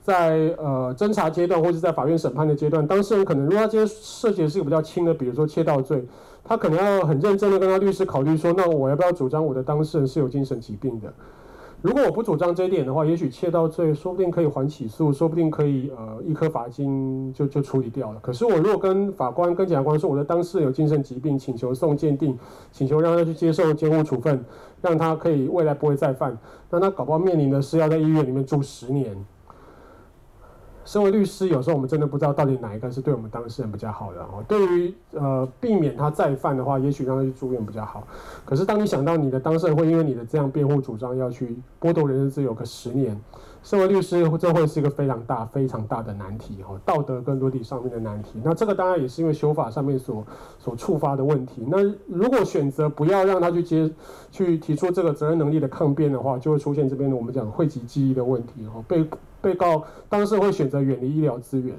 [0.03, 6.03] 在呃侦查阶段或者在法院审判的阶段，当事人可能如果他今天涉及的是一个比较轻的，比如说窃盗罪，
[6.43, 11.13] 他可能要很认真的跟他律师考虑说，那我要不要主张我的当事人是有精神疾病的？
[11.81, 18.19] 如果我不主张这一点的话，也许窃盗罪说不定可以还起诉，说不定可以呃一颗罚金就就处理掉了。
[18.19, 22.38] 可是我如果跟法官跟检察官说我的当事人有精神疾病，请求送鉴定，
[22.73, 24.43] 请求让他去接受监护处分，
[24.81, 26.38] 让他可以未来不会再犯，
[26.69, 29.15] 那他搞不好面临的是要在医院里面住十年。
[30.90, 34.44] 身为律师，有时候我们真的不知道到底哪一个是对我们当事人比较好的哦。
[34.48, 38.07] 对于呃避免他再犯的话，也许让他去住院比较好。
[38.44, 43.16] 可是当你想到你的当事人会因为你的这样辩护主张要去剥夺人身自由个十年，
[43.64, 48.41] 身为律师这会是一个非常大非常大的难题哈，道德跟伦理上面的难题。
[48.44, 50.26] 那这个当然也是因为修法上面所
[50.57, 51.65] 所触发的问题。
[51.68, 53.91] 那如果选择不要让他去接
[54.31, 59.06] 去提出这个责任能力的抗辩的话，就会出现这边我们讲讳疾忌医的问题哈，被。
[59.41, 61.73] 被告当事人会选择远离医疗资源，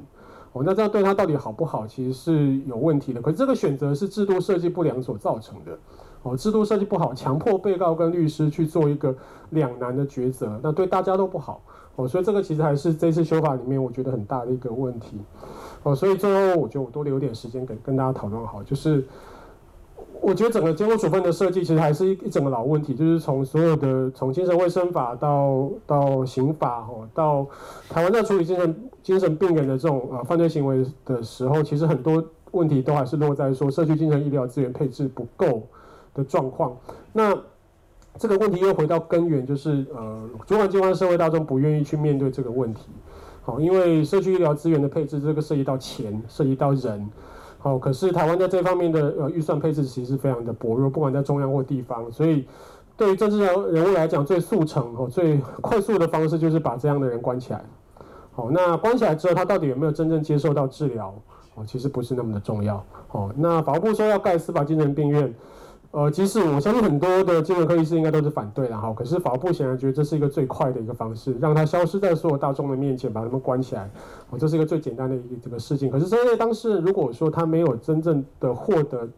[0.55, 3.21] 哦，那这样对他到底好不好，其实是有问题的。
[3.21, 5.79] 可是这个选择是制度设计不良所造成的，
[6.23, 9.15] 哦，制度设计不好，强迫被告跟律师去做一个
[9.51, 11.63] 两难的抉择，那对大家都不好，
[11.97, 15.19] 哦，所以这个其实还是这次修法里面我觉得很大的一个问题，
[15.83, 19.05] 哦，所以最后我觉得我多留点时间给跟大家讨论好，就是。
[20.23, 27.47] 我觉得整个监护处分的设计其实还是一一整个老问题，就是从所有的从精神卫生法到到刑法哦，到
[27.89, 35.63] 台湾在处理精神精神病人的这种呃犯罪行为的时候，其实很多问题都还是落在说社区精神医疗资源配置不够
[36.15, 36.77] 的状况。
[37.13, 37.37] 那
[38.19, 42.89] 这个问题又回到根源，就是呃主管机关社会大众不愿意去面对这个问题。
[43.43, 47.09] 好，因为社区医疗资源的配置，这个涉及到钱，涉及到人。
[47.59, 52.47] 好，可是台湾在这方面的呃预算配置其实非常的薄弱，不管在中央或地方，所以
[52.97, 57.65] 对于政治人人物来讲，最速成哦最快速的方式就是把这样的人关起来。
[58.33, 61.15] 好，那关起来之后，他到底有没有真正接受到治疗？
[61.55, 62.85] 哦，其实不是那么的重要。
[63.13, 65.33] 哦，那法务部说要盖司法精神病院。
[65.93, 68.93] 呃，其实我相信很多的精神科医师应该都是反对的哈。
[68.97, 73.91] 可是法务部显然觉得这是一个最快的一个方式，让它消失在所有大众的面前，把他们关起来。
[74.31, 75.91] 哦，这是一个最简单的一个这个事情。
[75.91, 79.09] 可是这些当事人如果说他没有真正的获得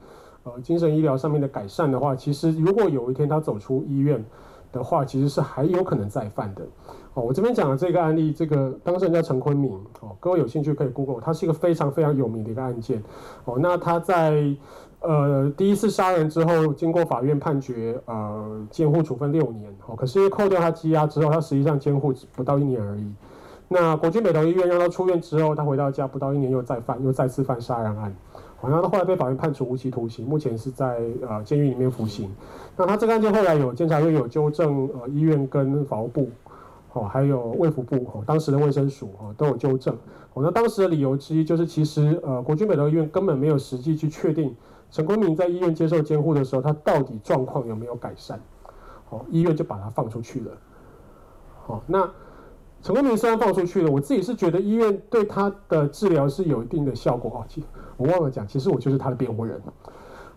[0.45, 4.25] 呃精神医疗上面的改善的话，其实如果有一天他走出医院
[4.73, 6.65] 的话，其实是还有可能再犯的。
[7.13, 9.79] 哦，我这边讲的这个案例，这个当事人叫陈坤明。
[10.01, 13.03] 哦，各位有兴趣可以 Google，他是一个非常非常有名的一个案件。
[13.45, 14.57] 哦，那他在。
[15.03, 19.75] 呃，第一次杀人之后，经过法院判决，呃，监护处分六年。
[19.87, 23.13] 哦，可是扣掉他羁押之后，他实际上监护不到一年而已。
[23.69, 28.15] 那国军北投医院让他出院之后，他回到家不到一年又再犯，又再次犯杀人案。
[28.61, 32.31] 好像他后来被法院判处无期徒刑，目前是在呃监狱里面服刑。
[32.77, 36.31] 那他这个案件后来有监察院有纠正，呃，医院跟法务部，
[36.93, 39.93] 哦，还有卫福部，哦，当时的卫生署，哦，都有纠正。
[40.35, 44.55] 哦，那当时的理由之一就是，其实呃，国军北投医院根本没有实际去确定。
[44.93, 48.39] 陈坤明在医院接受监护的时候，他到底状况有没有改善？
[49.07, 50.53] 好，医院就把他放出去了。
[51.65, 52.09] 好，那
[52.83, 57.31] 陈坤明虽然放出去了，我自己是觉得医院对他的治疗是有一定的效果。
[57.39, 57.65] 哦，其
[57.97, 59.59] 我忘了讲，其实我就是他的辩护人。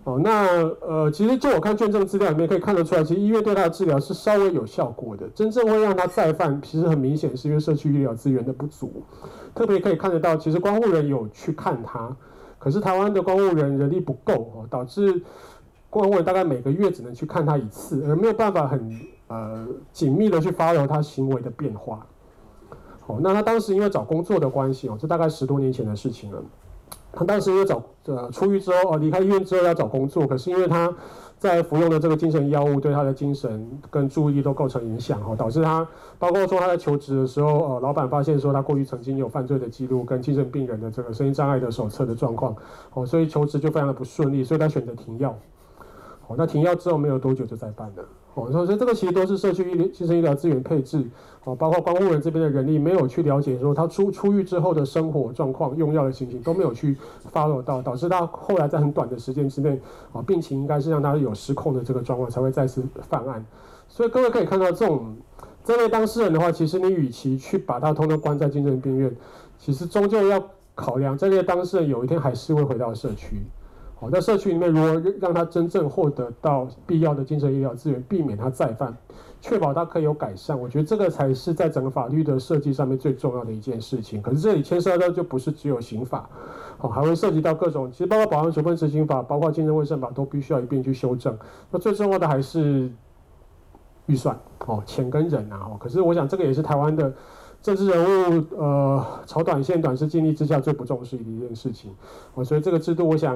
[0.06, 5.28] 哦，那呃，其实就我看卷证资料里面可以看得出来，其实医院对他的治疗是稍微有效果的。
[5.30, 9.04] 真正会让他再犯，其实很明显是因为社区医疗资源的不足。
[9.54, 12.16] 特别可以看得到，其实关护人有去看他。
[12.60, 15.22] 可是台湾的公务人人力不够哦，导致
[15.90, 22.06] 公务人大概每个月只能去看他一次，而没有办法很呃紧密的去 follow 他行为的变化。
[23.08, 26.42] 哦，那他当时因为找工作的关系哦，这大概十多年前的事情了。
[27.12, 30.94] 他当时因为找呃出狱之后哦，离开医院之后要找工作，可是因为他。
[31.38, 35.88] 在服用的这个精神药物对他的精神跟注意力都构成影响哈，导致他
[36.18, 42.56] 包括说他在求职的时候，呃，老板发现说他过去曾经有犯罪的记录跟精神病人的这个身心障碍的手册的状况，
[42.94, 45.38] 哦，所以求职就非常的不顺利，所以他选择停药。
[46.28, 48.04] 哦，那停药之后没有多久就再犯了。
[48.36, 51.04] 哦，所以这个其实都是社区医疗精神医疗资源配置，
[51.46, 56.98] 哦，包括观护人这边的人力没有去了解说他出出狱之后的生活状况、用药的情形都没有去
[57.34, 59.80] follow 到，导致他后来在很短的时间之内，
[60.12, 63.44] 啊，病情应该是让他有失控的这个状况才会再次犯案。
[63.88, 65.16] 所以各位可以看到，这种
[65.64, 69.16] 这类当事人的话，其实你与其去把他通通关在精神病院，
[69.58, 70.44] 其实终究要
[70.76, 73.38] 考量这类当事人有一天还是会回到社区。
[74.10, 78.96] 在社区里面，如何让他真正获得到必要的精神医疗资源，避免他再犯，
[79.42, 84.22] 确保他可以有改善，我觉得这个才是在整个法律的设计上面最重要的一件事情。
[84.22, 86.30] 可是这里牵涉到就不是只有刑法，
[86.78, 91.38] 好，还会涉及到各种，其实包括保安处分执行法，包括精神卫生法，都必须要一并去修正。
[91.72, 92.92] 那最重要的还是
[94.06, 97.14] 预算，哦，钱跟人啊，哦，可是我想这个也是台湾的。
[97.62, 98.06] 政治人
[98.40, 101.90] 物，呃，炒短线、短视、尽力之下最不重视的一件事情，
[102.36, 103.36] 我所以这个制度，我想，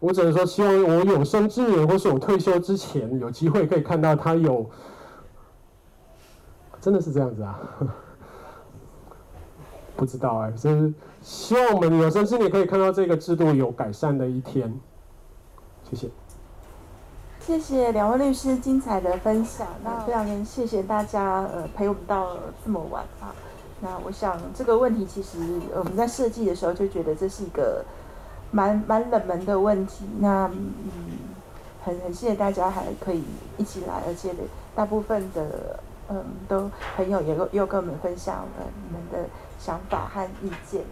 [0.00, 4.68] 我只能说，希望我有生之年，或是我退休之前，有机会可以看到他有，
[6.80, 7.60] 真的是这样子啊？
[9.94, 10.90] 不知道哎，就是
[11.20, 14.74] 希望我们有生之年可以看到这个制度有改善的一天。
[15.90, 16.08] 谢谢，
[17.38, 23.34] 谢谢两位律师精彩的分享，那非常谢谢大家，呃，陪我们到这么晚啊。
[23.82, 25.38] 那我想这个问题其实
[25.74, 27.84] 我们在设计的时候就觉得这是一个
[28.50, 30.04] 蛮蛮冷门的问题。
[30.18, 31.18] 那嗯，
[31.84, 33.24] 很很谢谢大家还可以
[33.56, 34.34] 一起来，而且
[34.74, 39.28] 大部分的嗯都朋友也又跟我们分享了你们的
[39.58, 40.82] 想法和意见。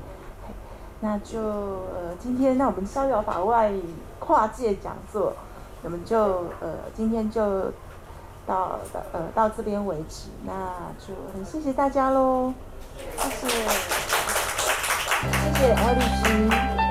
[1.01, 3.73] 那就呃今天那我们逍遥法外
[4.19, 5.33] 跨界讲座，
[5.83, 6.19] 我们就
[6.61, 7.73] 呃今天就
[8.47, 8.81] 到
[9.13, 10.29] 呃到这边为止。
[10.45, 10.53] 那
[10.99, 12.53] 就很谢谢大家喽。
[13.17, 13.49] 谢谢，
[15.31, 16.88] 谢谢欧律师。